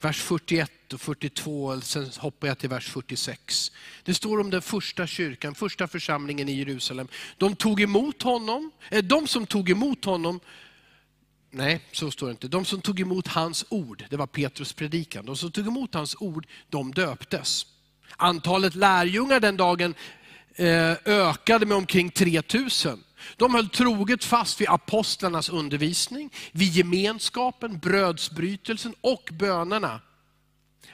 [0.00, 3.72] vers 41 och 42, sen hoppar jag till vers 46.
[4.02, 7.08] Det står om den första kyrkan, första församlingen i Jerusalem.
[7.36, 8.70] De tog emot honom,
[9.04, 10.40] de som tog emot honom,
[11.50, 15.26] nej så står det inte, de som tog emot hans ord, det var Petrus predikan,
[15.26, 17.66] de som tog emot hans ord, de döptes.
[18.16, 19.94] Antalet lärjungar den dagen
[20.54, 23.04] eh, ökade med omkring 3000.
[23.36, 30.00] De höll troget fast vid apostlarnas undervisning, vid gemenskapen, brödsbrytelsen och bönerna.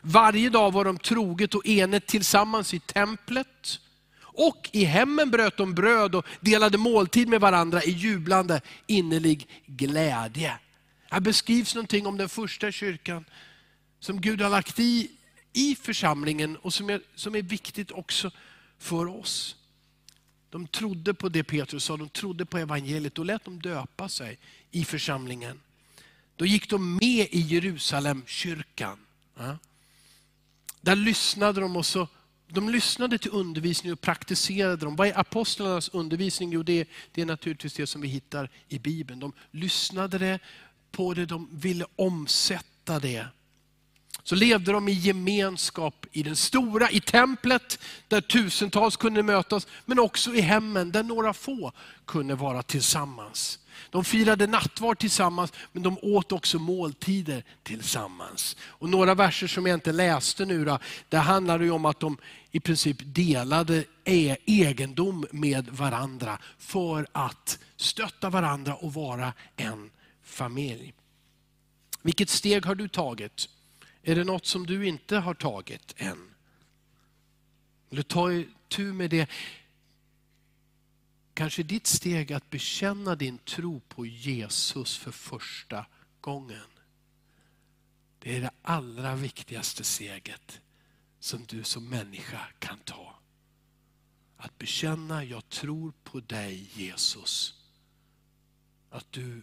[0.03, 3.81] Varje dag var de troget och enigt tillsammans i templet.
[4.23, 10.59] Och i hemmen bröt de bröd och delade måltid med varandra i jublande innerlig glädje.
[11.11, 13.25] Här beskrivs någonting om den första kyrkan
[14.01, 15.11] som Gud har lagt i
[15.53, 18.31] i församlingen och som är, som är viktigt också
[18.79, 19.57] för oss.
[20.57, 23.15] De trodde på det Petrus sa, de trodde på evangeliet.
[23.15, 24.39] Då lät de döpa sig
[24.71, 25.61] i församlingen.
[26.37, 28.99] Då gick de med i Jerusalemkyrkan.
[30.81, 32.09] Där lyssnade de och så,
[32.49, 34.97] de lyssnade till undervisning och praktiserade dem.
[34.97, 36.53] Vad är apostlarnas undervisning?
[36.53, 39.21] Jo, det, det är naturligtvis det som vi hittar i Bibeln.
[39.21, 40.39] De lyssnade det
[40.91, 43.27] på det, de ville omsätta det
[44.23, 49.99] så levde de i gemenskap i den stora, i templet där tusentals kunde mötas, men
[49.99, 51.73] också i hemmen där några få
[52.05, 53.59] kunde vara tillsammans.
[53.91, 58.57] De firade nattvard tillsammans, men de åt också måltider tillsammans.
[58.63, 62.17] Och några verser som jag inte läste nu, då, där handlar det om att de
[62.51, 69.91] i princip delade e-, egendom med varandra för att stötta varandra och vara en
[70.25, 70.95] familj.
[72.03, 73.49] Vilket steg har du tagit?
[74.09, 76.35] Är det något som du inte har tagit än?
[77.91, 78.29] Eller ta
[78.69, 79.31] tur med det.
[81.35, 85.87] Kanske ditt steg att bekänna din tro på Jesus för första
[86.21, 86.67] gången.
[88.19, 90.61] Det är det allra viktigaste steget
[91.19, 93.19] som du som människa kan ta.
[94.37, 97.55] Att bekänna, jag tror på dig Jesus.
[98.91, 99.43] Att du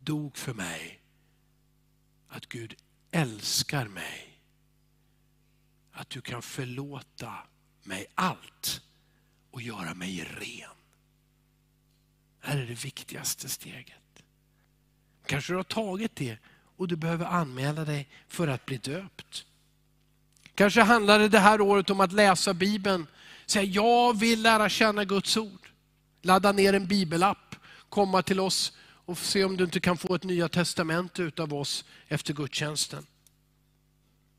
[0.00, 1.00] dog för mig.
[2.28, 2.76] Att Gud
[3.10, 4.40] älskar mig.
[5.92, 7.34] Att du kan förlåta
[7.82, 8.82] mig allt
[9.50, 10.76] och göra mig ren.
[12.40, 14.22] Det här är det viktigaste steget.
[15.26, 16.38] Kanske du har tagit det
[16.76, 19.46] och du behöver anmäla dig för att bli döpt.
[20.54, 23.06] Kanske handlar det det här året om att läsa Bibeln.
[23.46, 25.70] Säga, jag vill lära känna Guds ord.
[26.22, 27.56] Ladda ner en bibelapp,
[27.88, 28.72] komma till oss
[29.10, 33.06] och se om du inte kan få ett nya testamente utav oss efter gudstjänsten.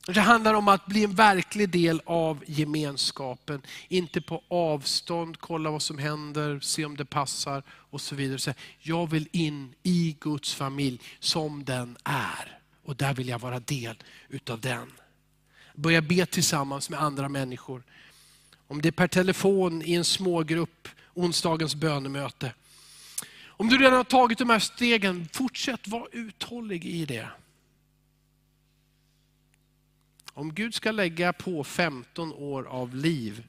[0.07, 3.61] Det handlar om att bli en verklig del av gemenskapen.
[3.87, 8.39] Inte på avstånd, kolla vad som händer, se om det passar och så vidare.
[8.39, 12.59] Så jag vill in i Guds familj som den är.
[12.83, 14.91] Och där vill jag vara del utav den.
[15.75, 17.83] Börja be tillsammans med andra människor.
[18.67, 22.53] Om det är per telefon i en smågrupp, onsdagens bönemöte.
[23.61, 27.29] Om du redan har tagit de här stegen, fortsätt vara uthållig i det.
[30.33, 33.47] Om Gud ska lägga på 15 år av liv,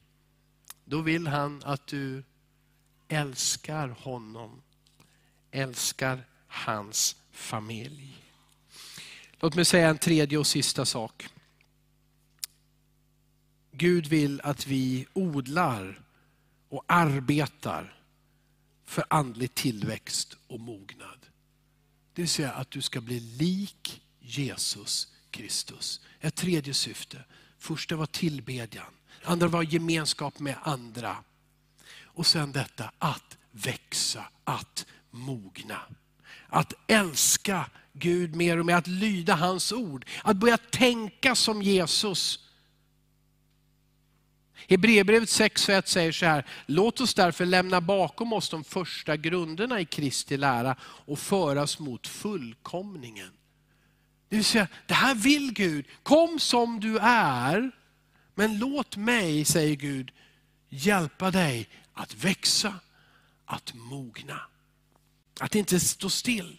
[0.84, 2.24] då vill han att du
[3.08, 4.62] älskar honom,
[5.50, 8.16] älskar hans familj.
[9.40, 11.28] Låt mig säga en tredje och sista sak.
[13.70, 16.00] Gud vill att vi odlar
[16.68, 18.01] och arbetar
[18.92, 21.26] för andlig tillväxt och mognad.
[22.14, 26.00] Det vill säga att du ska bli lik Jesus Kristus.
[26.20, 27.24] Ett tredje syfte.
[27.58, 28.92] Första var tillbedjan,
[29.24, 31.16] andra var gemenskap med andra.
[32.04, 35.80] Och sen detta att växa, att mogna.
[36.48, 40.06] Att älska Gud mer och mer, att lyda hans ord.
[40.24, 42.48] Att börja tänka som Jesus.
[44.68, 49.84] Hebreerbrevet 6.1 säger så här, låt oss därför lämna bakom oss de första grunderna i
[49.84, 53.30] Kristi lära och föras mot fullkomningen.
[54.28, 55.86] Det vill säga, det här vill Gud.
[56.02, 57.70] Kom som du är,
[58.34, 60.12] men låt mig, säger Gud,
[60.68, 62.74] hjälpa dig att växa,
[63.44, 64.40] att mogna.
[65.40, 66.58] Att inte stå still.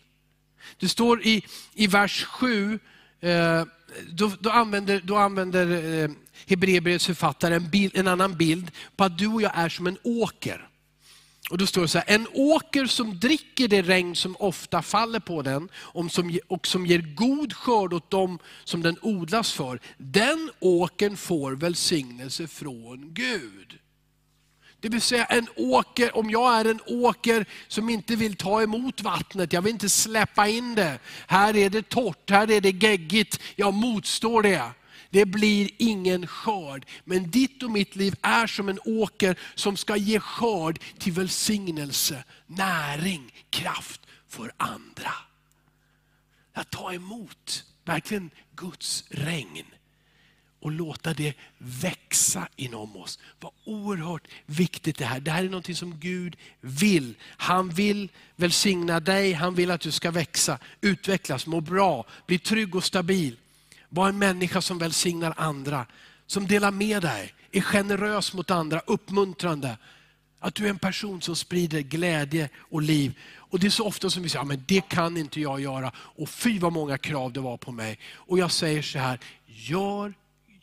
[0.78, 2.80] Det står i, i vers 7,
[3.24, 3.64] Eh,
[4.10, 5.68] då, då, använder, då använder
[6.04, 6.10] eh,
[6.48, 9.98] Hebreerbrevets författare en, bild, en annan bild på att du och jag är som en
[10.04, 10.70] åker.
[11.50, 15.20] Och då står det så här, en åker som dricker det regn som ofta faller
[15.20, 19.80] på den och som, och som ger god skörd åt dem som den odlas för,
[19.98, 23.80] den åkern får välsignelse från Gud.
[24.84, 29.02] Det vill säga en åker, om jag är en åker som inte vill ta emot
[29.02, 31.00] vattnet, jag vill inte släppa in det.
[31.28, 34.72] Här är det torrt, här är det geggigt, jag motstår det.
[35.10, 36.86] Det blir ingen skörd.
[37.04, 42.24] Men ditt och mitt liv är som en åker som ska ge skörd till välsignelse,
[42.48, 45.14] näring, kraft för andra.
[46.54, 49.66] Att ta emot verkligen Guds regn
[50.64, 53.20] och låta det växa inom oss.
[53.40, 55.20] Vad oerhört viktigt det här.
[55.20, 57.14] Det här är något som Gud vill.
[57.24, 62.76] Han vill välsigna dig, han vill att du ska växa, utvecklas, må bra, bli trygg
[62.76, 63.38] och stabil.
[63.90, 65.86] Var en människa som välsignar andra,
[66.28, 69.78] som delar med dig, är generös mot andra, uppmuntrande.
[70.40, 73.20] Att du är en person som sprider glädje och liv.
[73.36, 75.92] Och Det är så ofta som vi säger, men det kan inte jag göra.
[75.96, 78.00] Och fy vad många krav det var på mig.
[78.14, 80.14] Och jag säger så här, gör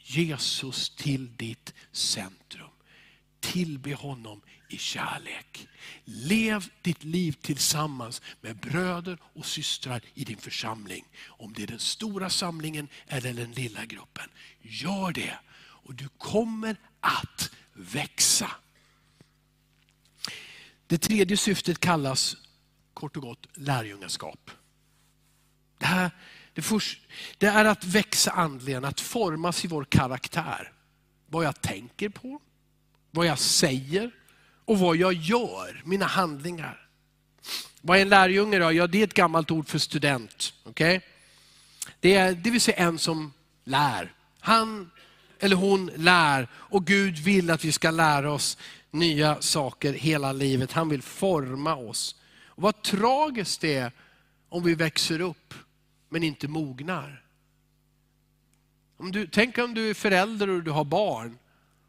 [0.03, 2.70] Jesus till ditt centrum.
[3.40, 5.68] Tillbe honom i kärlek.
[6.05, 11.05] Lev ditt liv tillsammans med bröder och systrar i din församling.
[11.26, 14.30] Om det är den stora samlingen eller den lilla gruppen.
[14.61, 18.51] Gör det och du kommer att växa.
[20.86, 22.36] Det tredje syftet kallas
[22.94, 24.51] kort och gott lärjungaskap.
[25.78, 26.11] Det, här,
[26.61, 27.00] det, först,
[27.38, 30.72] det är att växa andligen, att formas i vår karaktär.
[31.26, 32.40] Vad jag tänker på,
[33.11, 34.11] vad jag säger
[34.64, 36.88] och vad jag gör, mina handlingar.
[37.80, 38.72] Vad är en lärjunge då?
[38.72, 40.54] Ja, det är ett gammalt ord för student.
[40.64, 41.00] Okay?
[42.00, 43.32] Det, är, det vill säga en som
[43.64, 44.12] lär.
[44.40, 44.90] Han
[45.38, 48.58] eller hon lär och Gud vill att vi ska lära oss
[48.90, 50.72] nya saker hela livet.
[50.72, 52.16] Han vill forma oss.
[52.44, 53.92] Och vad tragiskt det är
[54.48, 55.54] om vi växer upp
[56.11, 57.24] men inte mognar.
[58.96, 61.38] Om du, tänk om du är förälder och du har barn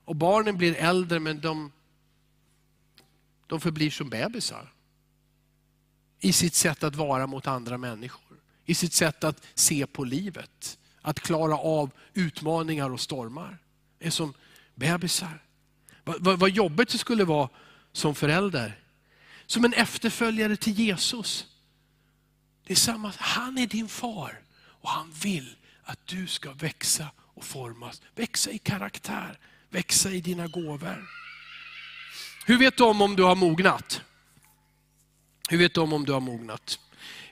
[0.06, 1.72] och barnen blir äldre men de,
[3.48, 4.74] de förblir som bebisar.
[6.20, 8.38] I sitt sätt att vara mot andra människor.
[8.66, 10.78] I sitt sätt att se på livet.
[11.02, 13.58] Att klara av utmaningar och stormar.
[14.00, 14.34] Är som
[14.76, 15.44] bebisar.
[16.04, 17.50] Vad, vad, vad jobbigt det skulle vara
[17.92, 18.80] som förälder.
[19.46, 21.51] Som en efterföljare till Jesus.
[22.72, 24.40] Det är samma, han är din far
[24.82, 28.02] och han vill att du ska växa och formas.
[28.16, 31.08] Växa i karaktär, växa i dina gåvor.
[32.46, 34.02] Hur vet du om om du har mognat?
[35.50, 36.80] Hur vet du om om du har mognat?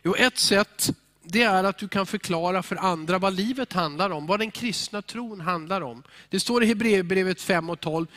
[0.03, 0.89] Jo, ett sätt
[1.23, 5.01] det är att du kan förklara för andra vad livet handlar om, vad den kristna
[5.01, 6.03] tron handlar om.
[6.29, 8.07] Det står i Hebreerbrevet 5 och 12,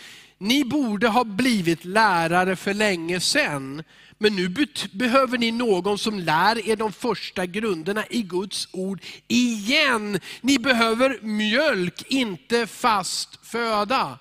[0.42, 3.82] ni borde ha blivit lärare för länge sedan,
[4.18, 10.20] men nu behöver ni någon som lär er de första grunderna i Guds ord igen.
[10.40, 14.18] Ni behöver mjölk, inte fast föda.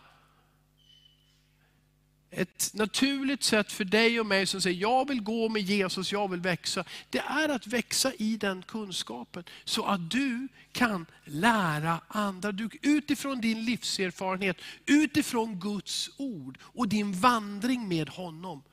[2.34, 6.32] Ett naturligt sätt för dig och mig som säger, jag vill gå med Jesus, jag
[6.32, 6.84] vill växa.
[7.10, 9.44] Det är att växa i den kunskapen.
[9.64, 12.52] Så att du kan lära andra.
[12.52, 18.64] Du, utifrån din livserfarenhet, utifrån Guds ord och din vandring med honom.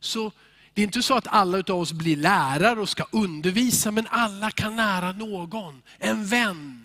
[0.00, 0.32] Så
[0.74, 4.50] det är inte så att alla av oss blir lärare och ska undervisa, men alla
[4.50, 5.82] kan lära någon.
[5.98, 6.84] En vän,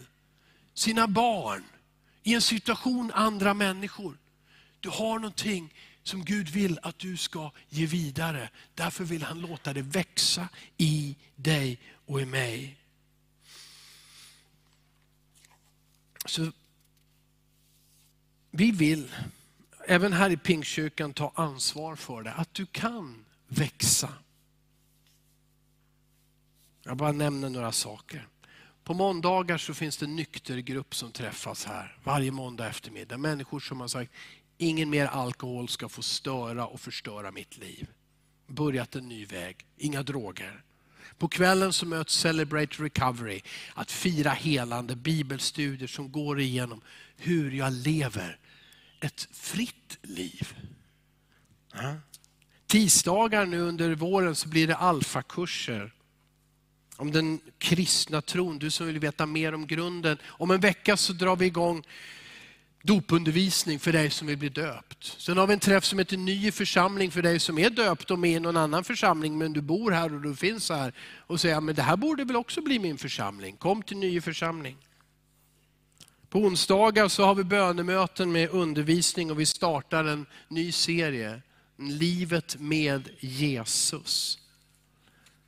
[0.73, 1.63] sina barn,
[2.23, 4.17] i en situation andra människor.
[4.79, 5.73] Du har någonting
[6.05, 8.49] som Gud vill att du ska ge vidare.
[8.75, 12.77] Därför vill han låta det växa i dig och i mig.
[16.25, 16.51] Så
[18.51, 19.15] Vi vill,
[19.87, 22.33] även här i Pingstkyrkan, ta ansvar för det.
[22.33, 24.13] Att du kan växa.
[26.83, 28.27] Jag bara nämner några saker.
[28.83, 33.17] På måndagar så finns det en nyktergrupp som träffas här varje måndag eftermiddag.
[33.17, 34.11] Människor som har sagt,
[34.57, 37.87] ingen mer alkohol ska få störa och förstöra mitt liv.
[38.47, 40.63] Börjat en ny väg, inga droger.
[41.17, 43.41] På kvällen så möts Celebrate Recovery,
[43.73, 46.81] att fira helande, bibelstudier som går igenom
[47.17, 48.39] hur jag lever
[48.99, 50.55] ett fritt liv.
[52.67, 55.93] Tisdagar nu under våren så blir det alfakurser
[56.97, 58.59] om den kristna tron.
[58.59, 60.17] Du som vill veta mer om grunden.
[60.25, 61.83] Om en vecka så drar vi igång
[62.85, 65.03] dopundervisning för dig som vill bli döpt.
[65.03, 68.19] Sen har vi en träff som heter Ny församling för dig som är döpt och
[68.19, 70.93] med i någon annan församling men du bor här och du finns här.
[71.19, 73.57] Och säger, men det här borde väl också bli min församling.
[73.57, 74.77] Kom till Ny församling.
[76.29, 81.41] På onsdagar så har vi bönemöten med undervisning och vi startar en ny serie.
[81.77, 84.39] Livet med Jesus.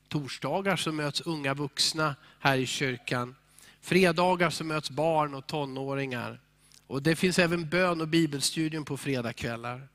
[0.08, 3.36] Torsdagar så möts unga vuxna här i kyrkan.
[3.82, 6.40] Fredagar så möts barn och tonåringar.
[6.88, 9.88] Och Det finns även bön och bibelstudium på fredagskvällar.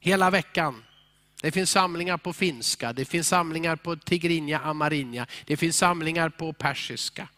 [0.00, 0.84] Hela veckan.
[1.42, 6.52] Det finns samlingar på finska, det finns samlingar på tigrinja, amarinja, det finns samlingar på
[6.52, 7.28] persiska.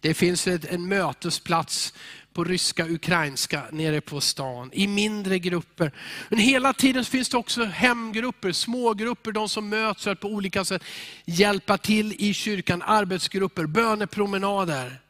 [0.00, 1.94] Det finns en mötesplats
[2.32, 5.92] på ryska, ukrainska nere på stan, i mindre grupper.
[6.28, 10.64] Men hela tiden finns det också hemgrupper, smågrupper, de som möts för att på olika
[10.64, 10.82] sätt
[11.24, 15.00] hjälpa till i kyrkan, arbetsgrupper, bönepromenader.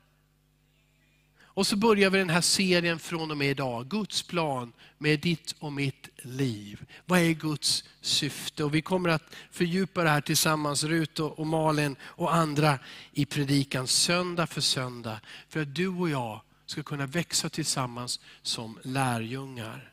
[1.57, 3.89] Och så börjar vi den här serien från och med idag.
[3.89, 6.85] Guds plan med ditt och mitt liv.
[7.05, 8.65] Vad är Guds syfte?
[8.65, 12.79] Och vi kommer att fördjupa det här tillsammans, Rut och Malin och andra
[13.13, 15.21] i predikan söndag för söndag.
[15.49, 19.93] För att du och jag ska kunna växa tillsammans som lärjungar.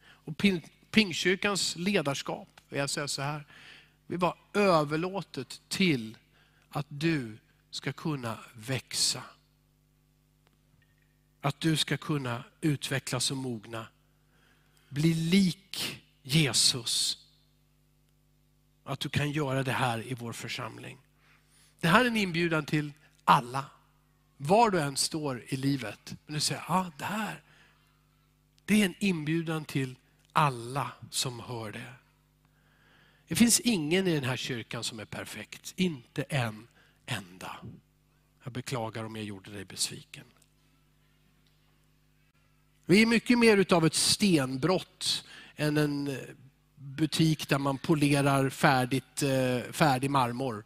[0.00, 0.42] Och
[0.90, 3.46] Pingkyrkans ledarskap, jag säga så här,
[4.06, 6.16] vi var överlåtet till
[6.70, 7.38] att du
[7.70, 9.22] ska kunna växa
[11.48, 13.86] att du ska kunna utvecklas och mogna.
[14.88, 17.26] Bli lik Jesus.
[18.84, 20.98] Att du kan göra det här i vår församling.
[21.80, 22.92] Det här är en inbjudan till
[23.24, 23.64] alla.
[24.36, 26.16] Var du än står i livet.
[26.26, 27.42] Men du säger, ah, det här.
[28.64, 29.94] Det är en inbjudan till
[30.32, 31.92] alla som hör det.
[33.28, 35.72] Det finns ingen i den här kyrkan som är perfekt.
[35.76, 36.68] Inte en
[37.06, 37.56] enda.
[38.44, 40.24] Jag beklagar om jag gjorde dig besviken.
[42.90, 45.24] Vi är mycket mer utav ett stenbrott
[45.56, 46.16] än en eh,
[46.74, 50.64] butik där man polerar färdigt, eh, färdig marmor.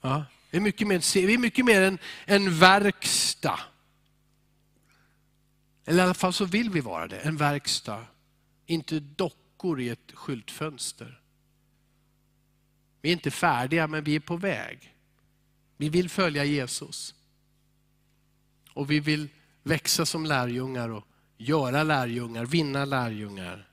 [0.00, 3.60] Ja, vi är mycket mer, vi är mycket mer en, en verkstad.
[5.84, 8.06] Eller i alla fall så vill vi vara det, en verkstad.
[8.66, 11.20] Inte dockor i ett skyltfönster.
[13.02, 14.94] Vi är inte färdiga men vi är på väg.
[15.76, 17.14] Vi vill följa Jesus.
[18.70, 19.28] Och vi vill
[19.62, 21.04] växa som lärjungar och
[21.44, 23.68] göra lärjungar, vinna lärjungar.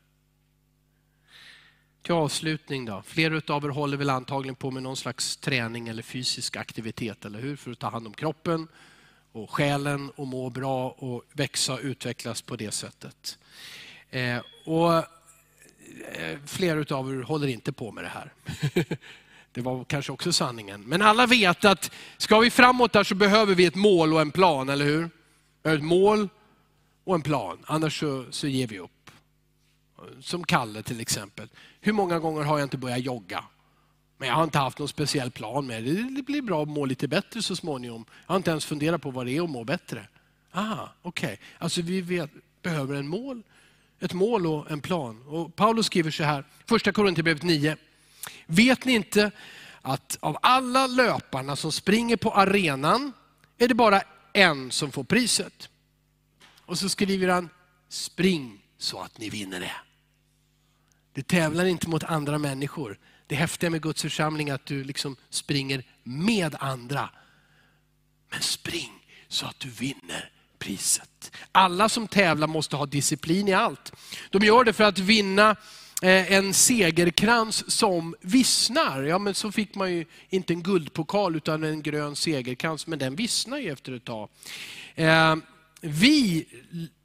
[2.01, 3.03] Till avslutning då.
[3.05, 7.39] Flera av er håller väl antagligen på med någon slags träning eller fysisk aktivitet, eller
[7.39, 7.55] hur?
[7.55, 8.67] För att ta hand om kroppen
[9.31, 13.37] och själen och må bra och växa och utvecklas på det sättet.
[14.09, 18.33] Eh, och eh, Flera av er håller inte på med det här.
[19.53, 20.81] Det var kanske också sanningen.
[20.81, 24.31] Men alla vet att ska vi framåt där så behöver vi ett mål och en
[24.31, 25.09] plan, eller hur?
[25.63, 26.29] Ett mål
[27.03, 29.11] och en plan, annars så, så ger vi upp.
[30.21, 31.49] Som Kalle till exempel.
[31.81, 33.43] Hur många gånger har jag inte börjat jogga?
[34.17, 36.15] Men jag har inte haft någon speciell plan med det.
[36.15, 38.05] Det blir bra att må lite bättre så småningom.
[38.25, 40.07] Jag har inte ens funderat på vad det är att må bättre.
[40.53, 41.33] Aha, okej.
[41.33, 41.37] Okay.
[41.57, 42.29] Alltså vi vet,
[42.61, 43.43] behöver en mål,
[43.99, 45.23] ett mål och en plan.
[45.27, 47.77] Och Paulus skriver så här, första Korinthierbrevet 9.
[48.45, 49.31] Vet ni inte
[49.81, 53.13] att av alla löparna som springer på arenan
[53.57, 54.01] är det bara
[54.33, 55.69] en som får priset?
[56.71, 57.49] Och så skriver han,
[57.89, 59.71] spring så att ni vinner det.
[61.13, 62.99] Du tävlar inte mot andra människor.
[63.27, 67.09] Det häftiga med Guds församling är att du liksom springer med andra.
[68.29, 68.91] Men spring
[69.27, 71.31] så att du vinner priset.
[71.51, 73.93] Alla som tävlar måste ha disciplin i allt.
[74.29, 75.55] De gör det för att vinna
[76.01, 79.03] eh, en segerkrans som vissnar.
[79.03, 83.15] Ja, men så fick man ju inte en guldpokal utan en grön segerkrans, men den
[83.15, 84.29] vissnar ju efter ett tag.
[84.95, 85.35] Eh,
[85.81, 86.45] vi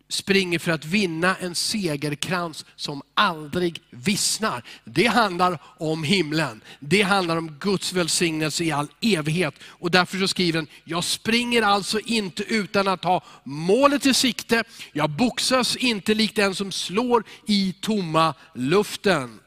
[0.08, 4.62] springer för att vinna en segerkrans som aldrig vissnar.
[4.84, 6.60] Det handlar om himlen.
[6.80, 9.54] Det handlar om Guds välsignelse i all evighet.
[9.62, 14.64] Och därför så skriver den, jag springer alltså inte utan att ha målet i sikte.
[14.92, 19.40] Jag boxas inte likt den som slår i tomma luften.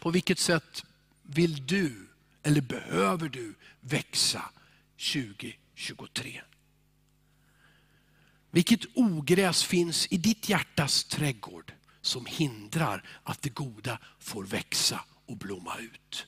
[0.00, 0.84] På vilket sätt
[1.22, 2.08] vill du,
[2.42, 4.42] eller behöver du växa
[5.12, 6.40] 2023?
[8.54, 15.36] Vilket ogräs finns i ditt hjärtas trädgård som hindrar att det goda får växa och
[15.36, 16.26] blomma ut?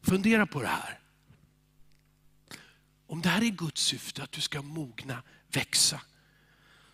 [0.00, 1.00] Fundera på det här.
[3.06, 5.22] Om det här är Guds syfte, att du ska mogna,
[5.52, 6.00] växa,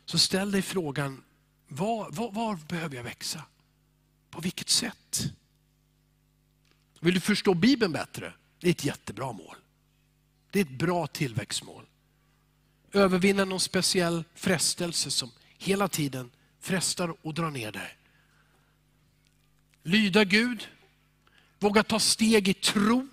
[0.05, 1.25] så ställ dig frågan,
[1.69, 3.45] var, var, var behöver jag växa?
[4.31, 5.33] På vilket sätt?
[7.01, 8.33] Vill du förstå Bibeln bättre?
[8.59, 9.57] Det är ett jättebra mål.
[10.51, 11.85] Det är ett bra tillväxtmål
[12.93, 16.31] övervinna någon speciell frestelse som hela tiden
[16.61, 17.97] frestar och drar ner dig.
[19.83, 20.69] Lyda Gud,
[21.59, 23.09] våga ta steg i tro,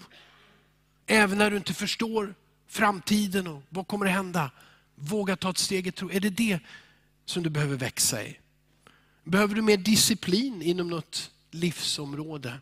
[1.05, 2.35] även när du inte förstår
[2.67, 4.51] framtiden och vad kommer att hända.
[4.95, 6.11] Våga ta ett steg i tro.
[6.11, 6.59] Är det det
[7.25, 8.39] som du behöver växa i?
[9.23, 12.59] Behöver du mer disciplin inom något livsområde?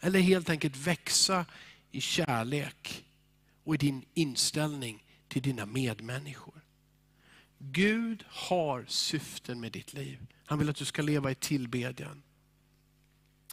[0.00, 1.46] Eller helt enkelt växa
[1.90, 3.04] i kärlek
[3.70, 6.60] och i din inställning till dina medmänniskor.
[7.58, 10.26] Gud har syften med ditt liv.
[10.46, 12.22] Han vill att du ska leva i tillbedjan.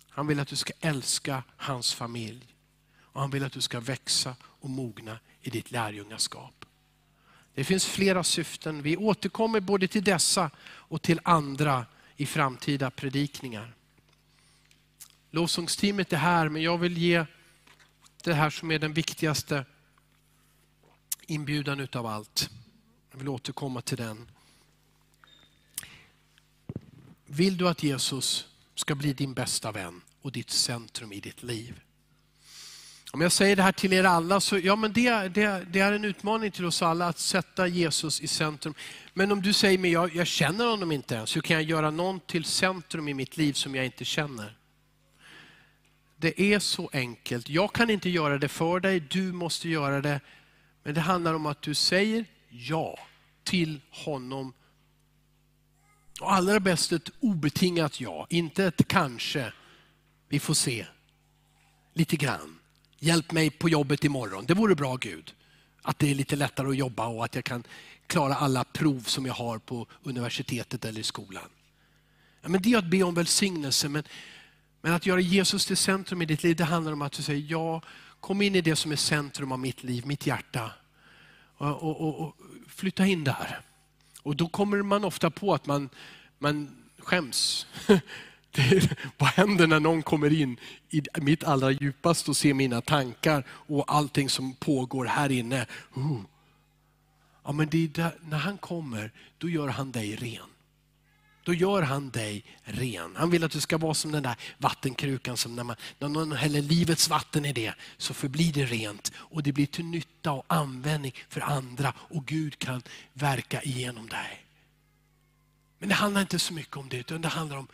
[0.09, 2.55] Han vill att du ska älska hans familj.
[2.97, 6.65] Och han vill att du ska växa och mogna i ditt lärjungaskap.
[7.53, 8.81] Det finns flera syften.
[8.81, 13.73] Vi återkommer både till dessa och till andra i framtida predikningar.
[15.31, 17.25] Lovsångsteamet är här, men jag vill ge
[18.23, 19.65] det här som är den viktigaste
[21.27, 22.49] inbjudan utav allt.
[23.11, 24.31] Jag vill återkomma till den.
[27.25, 31.81] Vill du att Jesus ska bli din bästa vän och ditt centrum i ditt liv?
[33.11, 35.91] Om jag säger det här till er alla, så ja, men det, det, det är
[35.91, 38.73] en utmaning till oss alla att sätta Jesus i centrum.
[39.13, 41.91] Men om du säger, men jag, jag känner honom inte ens, hur kan jag göra
[41.91, 44.57] någon till centrum i mitt liv som jag inte känner?
[46.17, 47.49] Det är så enkelt.
[47.49, 50.21] Jag kan inte göra det för dig, du måste göra det
[50.87, 52.99] men det handlar om att du säger ja
[53.43, 54.53] till honom.
[56.21, 59.53] Och allra bäst ett obetingat ja, inte ett kanske.
[60.29, 60.85] Vi får se.
[61.93, 62.59] Lite grann.
[62.99, 64.45] Hjälp mig på jobbet imorgon.
[64.45, 65.33] Det vore bra Gud.
[65.81, 67.63] Att det är lite lättare att jobba och att jag kan
[68.07, 71.49] klara alla prov som jag har på universitetet eller i skolan.
[72.41, 74.03] Ja, men det är att be om välsignelse, men,
[74.81, 77.45] men att göra Jesus till centrum i ditt liv, det handlar om att du säger
[77.51, 77.81] ja,
[78.19, 80.71] kom in i det som är centrum av mitt liv, mitt hjärta.
[81.57, 82.35] Och, och, och, och
[82.67, 83.61] flytta in där.
[84.23, 85.89] Och då kommer man ofta på att man,
[86.39, 87.67] man skäms.
[88.59, 90.59] Är, vad händer när någon kommer in
[90.89, 95.65] i mitt allra djupaste och ser mina tankar och allting som pågår här inne.
[95.97, 96.21] Uh.
[97.43, 100.49] Ja, men det där, när han kommer, då gör han dig ren.
[101.47, 103.15] Då gör han dig ren.
[103.15, 106.31] Han vill att du ska vara som den där vattenkrukan som när, man, när någon
[106.31, 110.45] häller livets vatten i det så förblir det rent och det blir till nytta och
[110.47, 112.81] användning för andra och Gud kan
[113.13, 114.45] verka igenom dig.
[115.79, 117.67] Men det handlar inte så mycket om det utan det handlar om,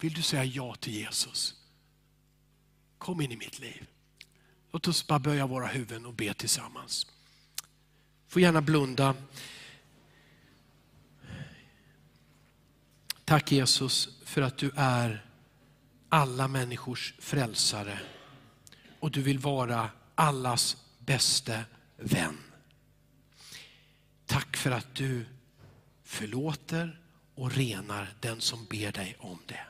[0.00, 1.54] vill du säga ja till Jesus?
[2.98, 3.86] Kom in i mitt liv.
[4.72, 7.06] Låt oss bara böja våra huvuden och be tillsammans.
[8.28, 9.14] Får gärna blunda.
[13.28, 15.24] Tack Jesus för att du är
[16.08, 17.98] alla människors frälsare
[19.00, 21.60] och du vill vara allas bästa
[21.96, 22.38] vän.
[24.26, 25.24] Tack för att du
[26.04, 27.00] förlåter
[27.34, 29.66] och renar den som ber dig om det.